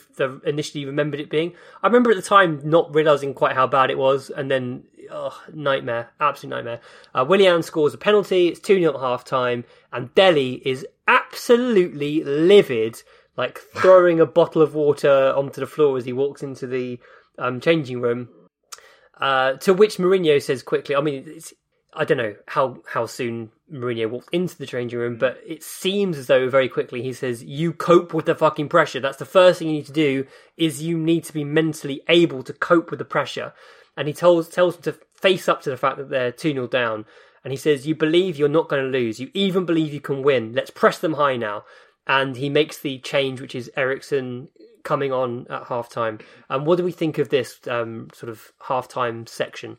[0.45, 1.53] initially remembered it being.
[1.81, 5.41] I remember at the time not realizing quite how bad it was, and then oh,
[5.53, 6.81] nightmare, absolute nightmare.
[7.15, 8.47] Uh, Willian scores a penalty.
[8.47, 13.01] It's two 0 at half time, and Dele is absolutely livid,
[13.35, 16.99] like throwing a bottle of water onto the floor as he walks into the
[17.39, 18.29] um, changing room.
[19.19, 21.53] Uh, to which Mourinho says quickly, I mean, it's,
[21.93, 26.17] I don't know how, how soon Mourinho walked into the changing room, but it seems
[26.17, 28.99] as though very quickly he says, you cope with the fucking pressure.
[28.99, 30.25] That's the first thing you need to do
[30.57, 33.53] is you need to be mentally able to cope with the pressure.
[33.95, 36.67] And he tells, tells them to face up to the fact that they're 2 0
[36.67, 37.05] down.
[37.43, 39.19] And he says, "You believe you're not going to lose.
[39.19, 40.53] You even believe you can win.
[40.53, 41.63] Let's press them high now."
[42.05, 44.49] And he makes the change, which is Eriksen
[44.83, 46.21] coming on at halftime.
[46.49, 49.77] And what do we think of this um, sort of halftime section?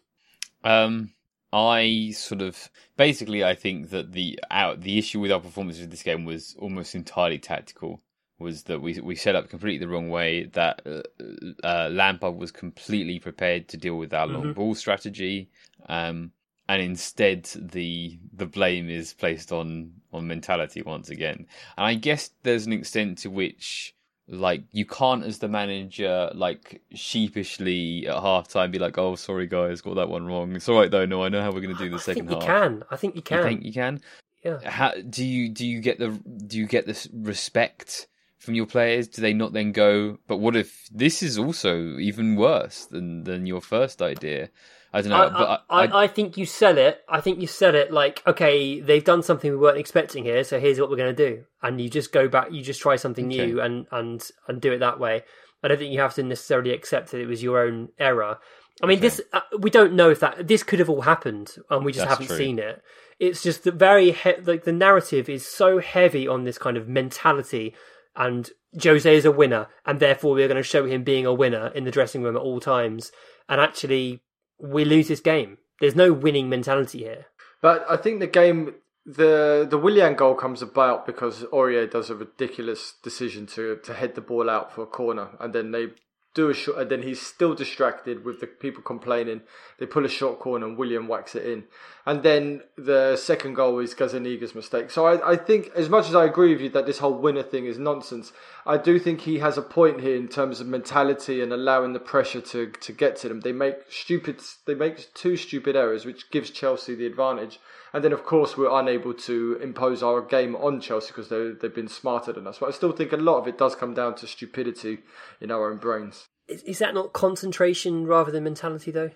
[0.65, 1.13] Um,
[1.53, 5.91] I sort of basically I think that the out the issue with our performance of
[5.91, 8.03] this game was almost entirely tactical.
[8.39, 10.45] Was that we we set up completely the wrong way?
[10.45, 14.53] That uh, uh, Lampard was completely prepared to deal with our long mm-hmm.
[14.53, 15.51] ball strategy,
[15.89, 16.33] um,
[16.69, 21.47] and instead the the blame is placed on on mentality once again.
[21.77, 23.95] And I guess there's an extent to which
[24.29, 29.81] like you can't as the manager like sheepishly at halftime be like oh sorry guys
[29.81, 30.55] got that one wrong.
[30.55, 32.29] It's all right though no i know how we're going to do the I second
[32.29, 32.43] think half.
[32.43, 32.85] you can.
[32.91, 33.39] I think you can.
[33.39, 34.01] you think you can?
[34.45, 34.71] Yeah.
[34.71, 36.11] How do you do you get the
[36.47, 38.07] do you get this respect
[38.39, 39.09] from your players?
[39.09, 43.47] Do they not then go but what if this is also even worse than than
[43.47, 44.51] your first idea
[44.93, 47.03] I don't know, I, but I, I, I, think you sell it.
[47.09, 50.59] I think you sell it like, okay, they've done something we weren't expecting here, so
[50.59, 53.27] here's what we're going to do, and you just go back, you just try something
[53.27, 53.47] okay.
[53.47, 55.25] new, and and and do it that way.
[55.63, 58.39] I don't think you have to necessarily accept that it was your own error.
[58.81, 59.09] I mean, okay.
[59.09, 62.07] this uh, we don't know if that this could have all happened, and we just
[62.07, 62.37] That's haven't true.
[62.37, 62.83] seen it.
[63.19, 66.89] It's just the very he- like the narrative is so heavy on this kind of
[66.89, 67.75] mentality,
[68.17, 68.51] and
[68.83, 71.85] Jose is a winner, and therefore we're going to show him being a winner in
[71.85, 73.11] the dressing room at all times.
[73.49, 74.23] And actually,
[74.59, 75.59] we lose this game.
[75.81, 77.27] There's no winning mentality here.
[77.61, 78.75] But I think the game,
[79.07, 84.15] the the Willian goal comes about because Aurier does a ridiculous decision to to head
[84.15, 85.89] the ball out for a corner, and then they
[86.35, 89.43] do a shot, and then he's still distracted with the people complaining.
[89.79, 91.65] They pull a short corner, and Willian whacks it in.
[92.09, 94.91] And then the second goal is Gazzaniga's mistake.
[94.91, 97.43] So I, I think, as much as I agree with you that this whole winner
[97.43, 98.33] thing is nonsense,
[98.65, 102.01] I do think he has a point here in terms of mentality and allowing the
[102.01, 103.41] pressure to to get to them.
[103.41, 107.61] They make stupid, they make two stupid errors, which gives Chelsea the advantage.
[107.93, 111.89] And then, of course, we're unable to impose our game on Chelsea because they've been
[111.89, 112.57] smarter than us.
[112.59, 115.01] But I still think a lot of it does come down to stupidity
[115.43, 116.27] in our own brains.
[116.49, 119.11] Is, is that not concentration rather than mentality, though?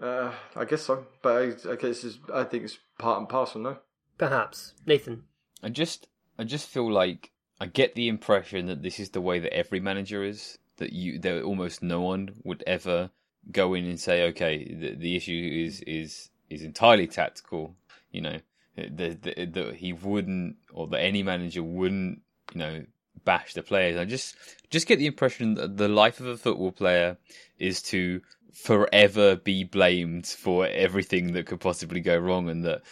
[0.00, 1.06] Uh, I guess so.
[1.22, 3.78] But I, I guess it's, I think it's part and parcel, no?
[4.18, 4.74] Perhaps.
[4.86, 5.24] Nathan?
[5.62, 6.08] I just,
[6.38, 9.80] I just feel like I get the impression that this is the way that every
[9.80, 10.58] manager is.
[10.78, 13.10] That you, that almost no one would ever
[13.52, 17.76] go in and say, okay, the, the issue is is is entirely tactical
[18.12, 18.38] you know,
[18.76, 22.20] that he wouldn't, or that any manager wouldn't,
[22.54, 22.84] you know,
[23.24, 23.98] bash the players.
[23.98, 24.36] I just
[24.70, 27.16] just get the impression that the life of a football player
[27.58, 28.20] is to
[28.52, 32.82] forever be blamed for everything that could possibly go wrong and that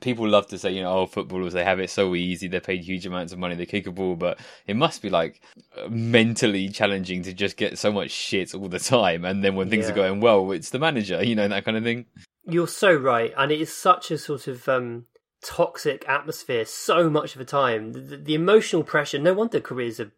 [0.00, 2.82] people love to say you know oh footballers they have it so easy they're paid
[2.82, 5.40] huge amounts of money they kick a ball but it must be like
[5.88, 9.86] mentally challenging to just get so much shit all the time and then when things
[9.86, 9.92] yeah.
[9.92, 12.04] are going well it's the manager you know that kind of thing
[12.48, 15.06] you're so right, and it is such a sort of um,
[15.46, 17.92] toxic atmosphere so much of the time.
[17.92, 19.18] The, the emotional pressure.
[19.18, 20.10] No wonder careers are,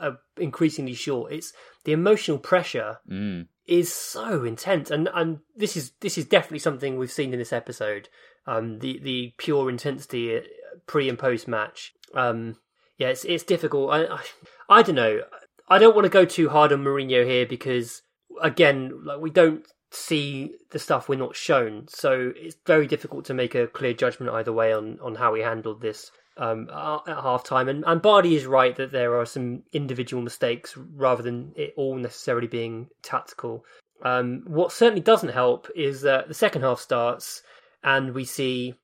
[0.00, 1.32] are, increasingly short.
[1.32, 1.52] It's
[1.84, 3.46] the emotional pressure mm.
[3.66, 7.52] is so intense, and and this is this is definitely something we've seen in this
[7.52, 8.08] episode.
[8.46, 10.40] Um, the the pure intensity uh,
[10.86, 11.92] pre and post match.
[12.12, 12.56] Um,
[12.98, 13.90] yeah, it's it's difficult.
[13.92, 14.20] I, I
[14.68, 15.20] I don't know.
[15.68, 18.02] I don't want to go too hard on Mourinho here because
[18.42, 21.86] again, like we don't see the stuff we're not shown.
[21.88, 25.42] So it's very difficult to make a clear judgment either way on, on how he
[25.42, 27.68] handled this um, at half time.
[27.68, 31.96] And, and Bardi is right that there are some individual mistakes rather than it all
[31.96, 33.64] necessarily being tactical.
[34.02, 37.42] Um, what certainly doesn't help is that the second half starts
[37.82, 38.74] and we see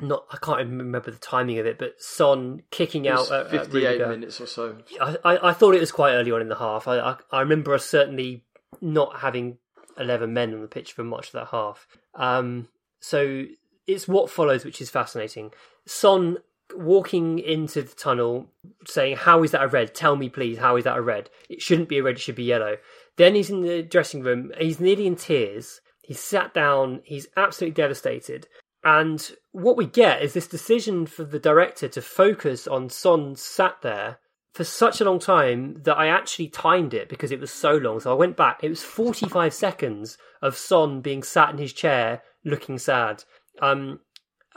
[0.00, 4.08] not I can't remember the timing of it, but Son kicking out at, fifty-eight at
[4.08, 4.76] minutes or so.
[5.00, 6.86] I, I, I, thought it was quite early on in the half.
[6.86, 8.44] I, I, I remember us certainly
[8.82, 9.56] not having
[9.98, 11.86] 11 men on the pitch for much of that half.
[12.14, 12.68] Um,
[13.00, 13.44] so
[13.86, 15.52] it's what follows which is fascinating.
[15.86, 16.38] Son
[16.74, 18.48] walking into the tunnel
[18.86, 19.94] saying, How is that a red?
[19.94, 21.30] Tell me, please, how is that a red?
[21.48, 22.78] It shouldn't be a red, it should be yellow.
[23.16, 25.80] Then he's in the dressing room, he's nearly in tears.
[26.02, 28.46] He's sat down, he's absolutely devastated.
[28.84, 33.82] And what we get is this decision for the director to focus on Son sat
[33.82, 34.18] there
[34.56, 38.00] for such a long time that I actually timed it because it was so long.
[38.00, 38.64] So I went back.
[38.64, 43.24] It was 45 seconds of Son being sat in his chair looking sad,
[43.60, 44.00] um,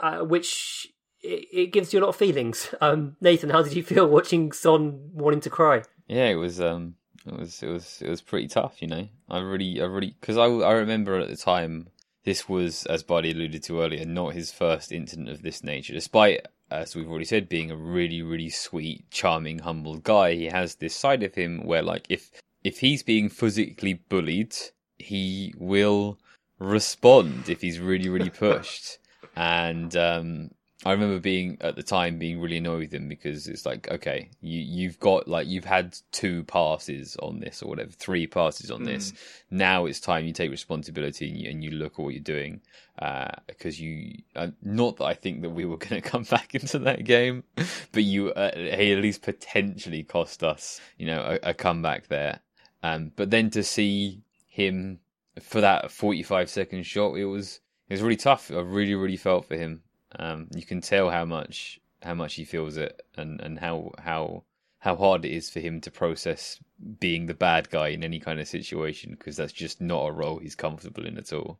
[0.00, 0.88] uh, which
[1.20, 2.74] it, it, gives you a lot of feelings.
[2.80, 5.82] Um, Nathan, how did you feel watching Son wanting to cry?
[6.08, 6.62] Yeah, it was.
[6.62, 6.94] Um,
[7.26, 7.62] it was.
[7.62, 8.00] It was.
[8.00, 8.80] It was pretty tough.
[8.80, 11.88] You know, I really, I really, because I, I remember at the time
[12.24, 15.92] this was, as Bardi alluded to earlier, not his first incident of this nature.
[15.92, 20.76] Despite as we've already said, being a really, really sweet, charming, humble guy, he has
[20.76, 22.30] this side of him where, like, if
[22.62, 24.54] if he's being physically bullied,
[24.98, 26.18] he will
[26.58, 28.98] respond if he's really, really pushed.
[29.36, 30.50] and um,
[30.84, 34.30] I remember being at the time being really annoyed with him because it's like, okay,
[34.40, 38.80] you you've got like you've had two passes on this or whatever, three passes on
[38.82, 38.86] mm.
[38.86, 39.12] this.
[39.50, 42.62] Now it's time you take responsibility and you, and you look at what you're doing.
[42.96, 46.54] Because uh, you, uh, not that I think that we were going to come back
[46.54, 47.44] into that game,
[47.92, 52.40] but you, uh, he at least potentially cost us, you know, a, a comeback there.
[52.82, 55.00] Um, but then to see him
[55.40, 57.60] for that 45 second shot, it was
[57.90, 58.50] it was really tough.
[58.50, 59.82] I really, really felt for him.
[60.18, 64.44] Um, you can tell how much how much he feels it, and and how how
[64.80, 66.58] how hard it is for him to process
[66.98, 70.38] being the bad guy in any kind of situation because that's just not a role
[70.38, 71.58] he's comfortable in at all.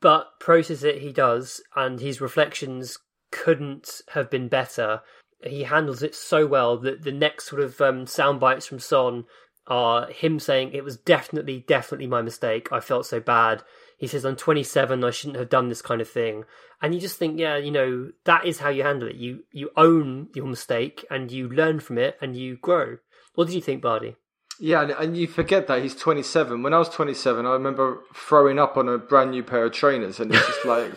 [0.00, 2.98] But process it, he does, and his reflections
[3.30, 5.00] couldn't have been better.
[5.42, 9.24] He handles it so well that the next sort of um, sound bites from Son
[9.66, 12.70] are him saying it was definitely, definitely my mistake.
[12.72, 13.62] I felt so bad.
[13.96, 16.44] He says, I'm 27, I shouldn't have done this kind of thing.
[16.82, 19.16] And you just think, yeah, you know, that is how you handle it.
[19.16, 22.98] You you own your mistake and you learn from it and you grow.
[23.34, 24.16] What did you think, Bardi?
[24.60, 26.62] Yeah, and you forget that he's 27.
[26.62, 30.20] When I was 27, I remember throwing up on a brand new pair of trainers,
[30.20, 30.94] and it's just like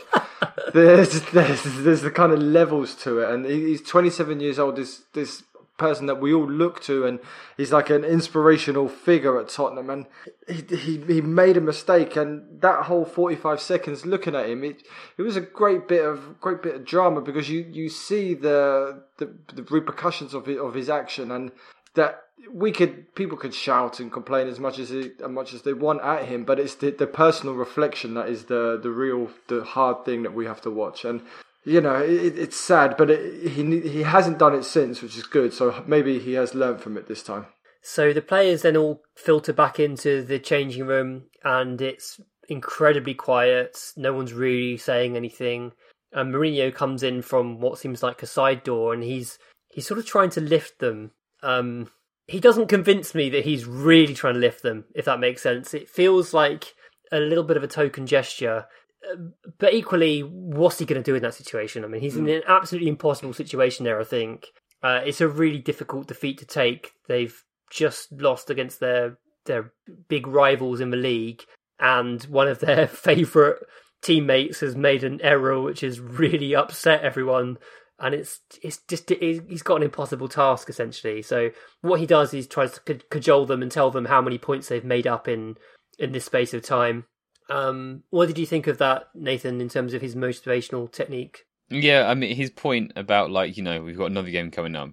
[0.73, 3.31] there's, there's there's the kind of levels to it.
[3.31, 4.75] And he's 27 years old.
[4.75, 5.43] This this
[5.77, 7.19] person that we all look to, and
[7.55, 9.89] he's like an inspirational figure at Tottenham.
[9.89, 10.05] And
[10.47, 14.63] he he, he made a mistake, and that whole forty five seconds looking at him,
[14.63, 14.83] it
[15.17, 19.03] it was a great bit of great bit of drama because you you see the
[19.17, 21.51] the, the repercussions of it, of his action, and
[21.93, 25.63] that we could people could shout and complain as much as he, as much as
[25.63, 29.29] they want at him, but it's the, the personal reflection that is the the real
[29.47, 31.03] the hard thing that we have to watch.
[31.05, 31.21] And
[31.67, 35.23] you know, it, it's sad, but it, he he hasn't done it since, which is
[35.23, 35.53] good.
[35.53, 37.47] So maybe he has learned from it this time.
[37.81, 43.77] So the players then all filter back into the changing room, and it's incredibly quiet.
[43.97, 45.73] No one's really saying anything.
[46.13, 49.37] And Mourinho comes in from what seems like a side door, and he's
[49.67, 51.11] he's sort of trying to lift them.
[51.43, 51.91] Um,
[52.27, 55.73] he doesn't convince me that he's really trying to lift them, if that makes sense.
[55.73, 56.75] It feels like
[57.11, 58.67] a little bit of a token gesture
[59.57, 61.83] but equally, what's he going to do in that situation?
[61.83, 63.99] I mean, he's in an absolutely impossible situation there.
[63.99, 64.47] I think
[64.83, 66.93] uh, it's a really difficult defeat to take.
[67.07, 67.35] They've
[67.71, 69.71] just lost against their their
[70.09, 71.43] big rivals in the league,
[71.79, 73.57] and one of their favourite
[74.01, 77.57] teammates has made an error which has really upset everyone.
[77.99, 81.21] And it's it's just he's got an impossible task essentially.
[81.21, 81.49] So
[81.81, 84.83] what he does is tries to cajole them and tell them how many points they've
[84.83, 85.55] made up in
[85.97, 87.05] in this space of time
[87.49, 91.47] um, what did you think of that, Nathan, in terms of his motivational technique?
[91.69, 94.91] Yeah, I mean his point about like you know we've got another game coming up,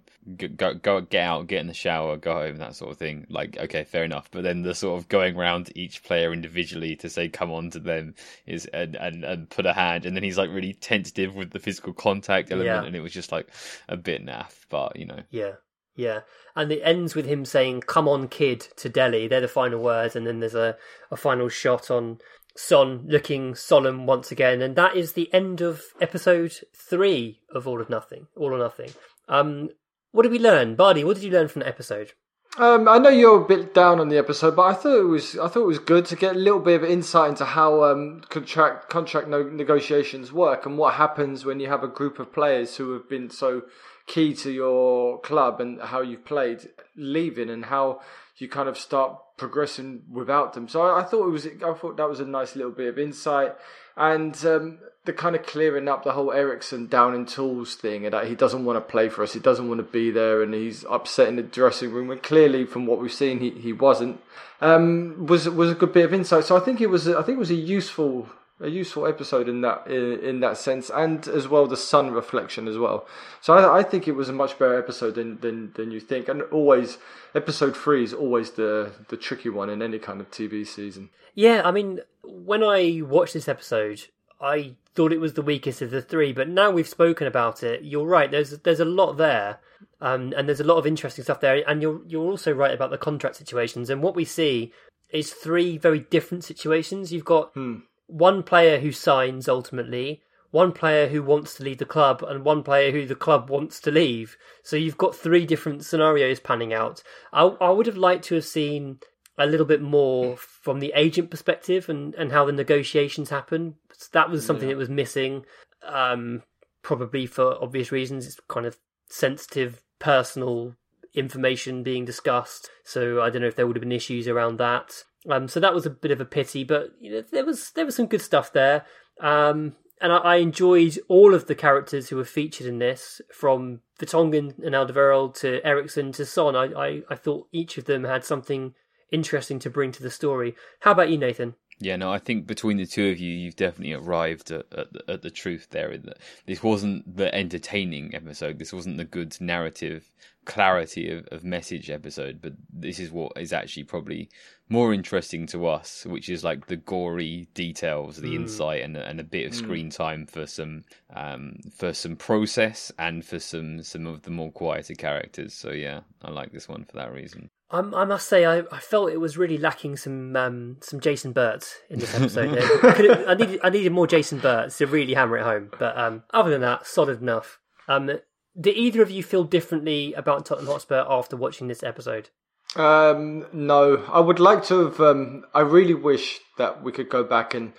[0.57, 3.27] go go get out, get in the shower, go home, that sort of thing.
[3.29, 4.29] Like okay, fair enough.
[4.33, 7.79] But then the sort of going around each player individually to say come on to
[7.79, 11.53] them is and and, and put a hand, and then he's like really tentative with
[11.53, 12.85] the physical contact element, yeah.
[12.85, 13.49] and it was just like
[13.89, 14.67] a bit naff.
[14.69, 15.53] But you know, yeah,
[15.95, 16.21] yeah,
[16.57, 19.29] and it ends with him saying "Come on, kid" to Dele.
[19.29, 20.77] They're the final words, and then there's a
[21.13, 22.19] a final shot on
[22.57, 27.81] Son looking solemn once again, and that is the end of episode three of All
[27.81, 28.29] of Nothing.
[28.37, 28.91] All or Nothing.
[29.29, 29.71] Um,
[30.13, 31.03] what did we learn, Bardi?
[31.03, 32.13] What did you learn from the episode?
[32.57, 35.37] Um, I know you're a bit down on the episode, but I thought it was
[35.37, 38.23] I thought it was good to get a little bit of insight into how um,
[38.29, 42.77] contract contract no- negotiations work and what happens when you have a group of players
[42.77, 43.63] who have been so
[44.07, 48.01] key to your club and how you've played leaving and how
[48.37, 50.69] you kind of start progressing without them.
[50.69, 52.99] So I, I, thought it was I thought that was a nice little bit of
[52.99, 53.55] insight
[53.97, 58.15] and um, the kind of clearing up the whole Eriksen down in tools thing and
[58.15, 60.55] that he doesn't want to play for us, he doesn't want to be there, and
[60.55, 62.11] he's upset in the dressing room.
[62.11, 64.21] And clearly, from what we've seen, he, he wasn't.
[64.61, 66.45] Um, was was a good bit of insight.
[66.45, 68.29] So I think it was I think it was a useful
[68.65, 72.67] a useful episode in that in, in, that sense, and as well the Son reflection
[72.67, 73.07] as well.
[73.41, 76.29] So I, I, think it was a much better episode than, than than you think.
[76.29, 76.99] And always,
[77.35, 81.11] episode three is always the the tricky one in any kind of TV season.
[81.35, 84.07] Yeah, I mean, when I watched this episode,
[84.41, 87.83] I thought it was the weakest of the three, but now we've spoken about it.
[87.83, 88.31] You're right.
[88.31, 89.59] There's there's a lot there,
[90.01, 91.63] um, and there's a lot of interesting stuff there.
[91.69, 93.91] And you're you're also right about the contract situations.
[93.91, 94.73] And what we see
[95.11, 97.13] is three very different situations.
[97.13, 97.53] You've got.
[97.53, 97.81] Hmm
[98.15, 102.63] one player who signs ultimately, one player who wants to leave the club, and one
[102.63, 104.37] player who the club wants to leave.
[104.63, 107.03] So you've got three different scenarios panning out.
[107.33, 109.01] I, I would have liked to have seen
[109.37, 113.75] a little bit more from the agent perspective and, and how the negotiations happen.
[114.13, 114.75] That was something yeah.
[114.75, 115.45] that was missing,
[115.85, 116.45] um,
[116.83, 118.29] probably for obvious reasons.
[118.29, 118.77] It's kind of
[119.09, 120.77] sensitive, personal
[121.15, 122.71] information being discussed.
[122.85, 125.03] So I don't know if there would have been issues around that.
[125.31, 127.87] Um, so that was a bit of a pity, but you know, there was there
[127.87, 128.85] was some good stuff there.
[129.21, 133.81] Um, and I, I, enjoyed all of the characters who were featured in this, from
[133.99, 136.57] Vertonghen and Alderweireld to Eriksen to Son.
[136.57, 138.75] I, I, I thought each of them had something
[139.13, 140.57] interesting to bring to the story.
[140.81, 141.55] How about you, Nathan?
[141.81, 145.05] Yeah, no, I think between the two of you, you've definitely arrived at, at, the,
[145.09, 145.97] at the truth there.
[145.97, 148.59] That this wasn't the entertaining episode.
[148.59, 150.11] This wasn't the good narrative
[150.45, 154.29] clarity of, of message episode, but this is what is actually probably
[154.69, 158.37] more interesting to us, which is like the gory details, the mm.
[158.37, 159.57] insight, and, and a bit of mm.
[159.57, 160.85] screen time for some
[161.15, 165.55] um, for some process and for some some of the more quieter characters.
[165.55, 167.51] So yeah, I like this one for that reason.
[167.71, 171.33] I, I must say, I, I, felt it was really lacking some um, some Jason
[171.33, 172.59] Burt in this episode.
[172.83, 175.71] I, I, needed I needed more Jason Burt to really hammer it home.
[175.79, 177.59] But um, other than that, solid enough.
[177.89, 178.11] Um,
[178.59, 182.31] did either of you feel differently about Tottenham Hotspur after watching this episode?
[182.77, 185.01] Um, no, I would like to have.
[185.01, 187.73] Um, I really wish that we could go back and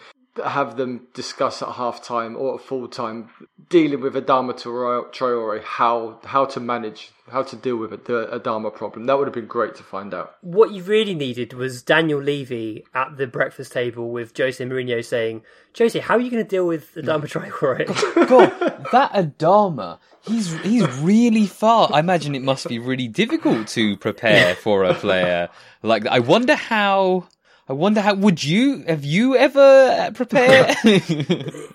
[0.44, 3.30] have them discuss at half time or at full time
[3.70, 8.74] dealing with Adama Traore how how to manage how to deal with it, the Adama
[8.74, 9.06] problem.
[9.08, 10.36] That would have been great to find out.
[10.42, 15.42] What you really needed was Daniel Levy at the breakfast table with Jose Mourinho saying,
[15.78, 17.86] "Jose, how are you going to deal with Adama Traore?"
[18.28, 18.52] God,
[18.92, 21.90] that Adama, he's he's really far.
[21.92, 25.50] I imagine it must be really difficult to prepare for a player
[25.82, 26.06] like.
[26.08, 27.28] I wonder how
[27.68, 30.76] I wonder how would you have you ever prepared?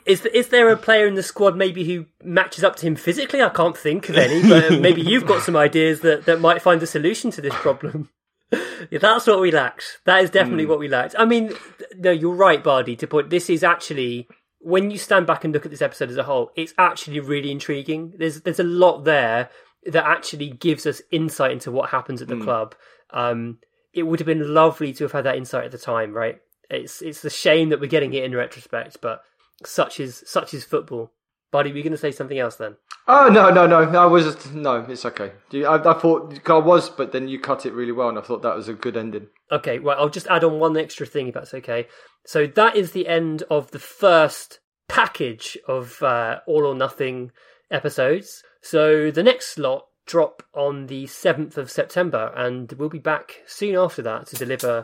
[0.06, 3.42] is is there a player in the squad maybe who matches up to him physically?
[3.42, 6.80] I can't think of any, but maybe you've got some ideas that, that might find
[6.82, 8.08] a solution to this problem.
[8.52, 9.98] yeah, that's what we lacked.
[10.04, 10.68] That is definitely mm.
[10.68, 11.16] what we lacked.
[11.18, 11.52] I mean,
[11.96, 12.94] no, you're right, Bardi.
[12.96, 14.28] To point, this is actually
[14.60, 17.50] when you stand back and look at this episode as a whole, it's actually really
[17.50, 18.12] intriguing.
[18.16, 19.50] There's there's a lot there
[19.86, 22.44] that actually gives us insight into what happens at the mm.
[22.44, 22.76] club.
[23.10, 23.58] Um,
[23.92, 26.38] it would have been lovely to have had that insight at the time, right?
[26.68, 29.22] It's it's a shame that we're getting it in retrospect, but
[29.64, 31.12] such is such is football.
[31.50, 32.76] Bardi, were you going to say something else then?
[33.08, 34.02] Oh no, no, no!
[34.02, 34.86] I was just, no.
[34.88, 35.32] It's okay.
[35.52, 38.42] I, I thought I was, but then you cut it really well, and I thought
[38.42, 39.26] that was a good ending.
[39.50, 41.88] Okay, well, I'll just add on one extra thing if that's okay.
[42.24, 47.32] So that is the end of the first package of uh, All or Nothing
[47.70, 48.44] episodes.
[48.62, 53.76] So the next slot drop on the 7th of September, and we'll be back soon
[53.76, 54.82] after that to deliver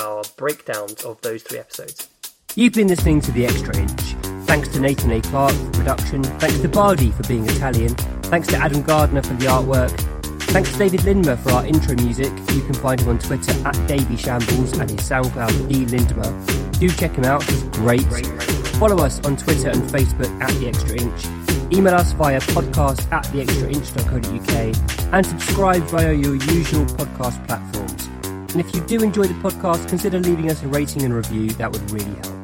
[0.00, 2.08] our breakdown of those three episodes.
[2.56, 4.00] You've been listening to The Extra Inch.
[4.46, 5.20] Thanks to Nathan A.
[5.20, 6.24] Clark for production.
[6.24, 7.94] Thanks to Bardi for being Italian.
[8.24, 9.96] Thanks to Adam Gardner for the artwork.
[10.42, 12.32] Thanks to David Lindmer for our intro music.
[12.52, 16.73] You can find him on Twitter at Davy Shambles and his SoundCloud D Lindmer.
[16.84, 18.02] Do check him out, he's great.
[18.76, 21.72] Follow us on Twitter and Facebook at The Extra Inch.
[21.72, 28.06] Email us via podcast at theextrainch.co.uk and subscribe via your usual podcast platforms.
[28.52, 31.52] And if you do enjoy the podcast, consider leaving us a rating and review.
[31.52, 32.34] That would really help.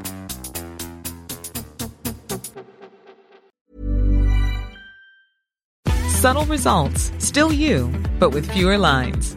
[6.09, 9.37] Subtle results, still you, but with fewer lines.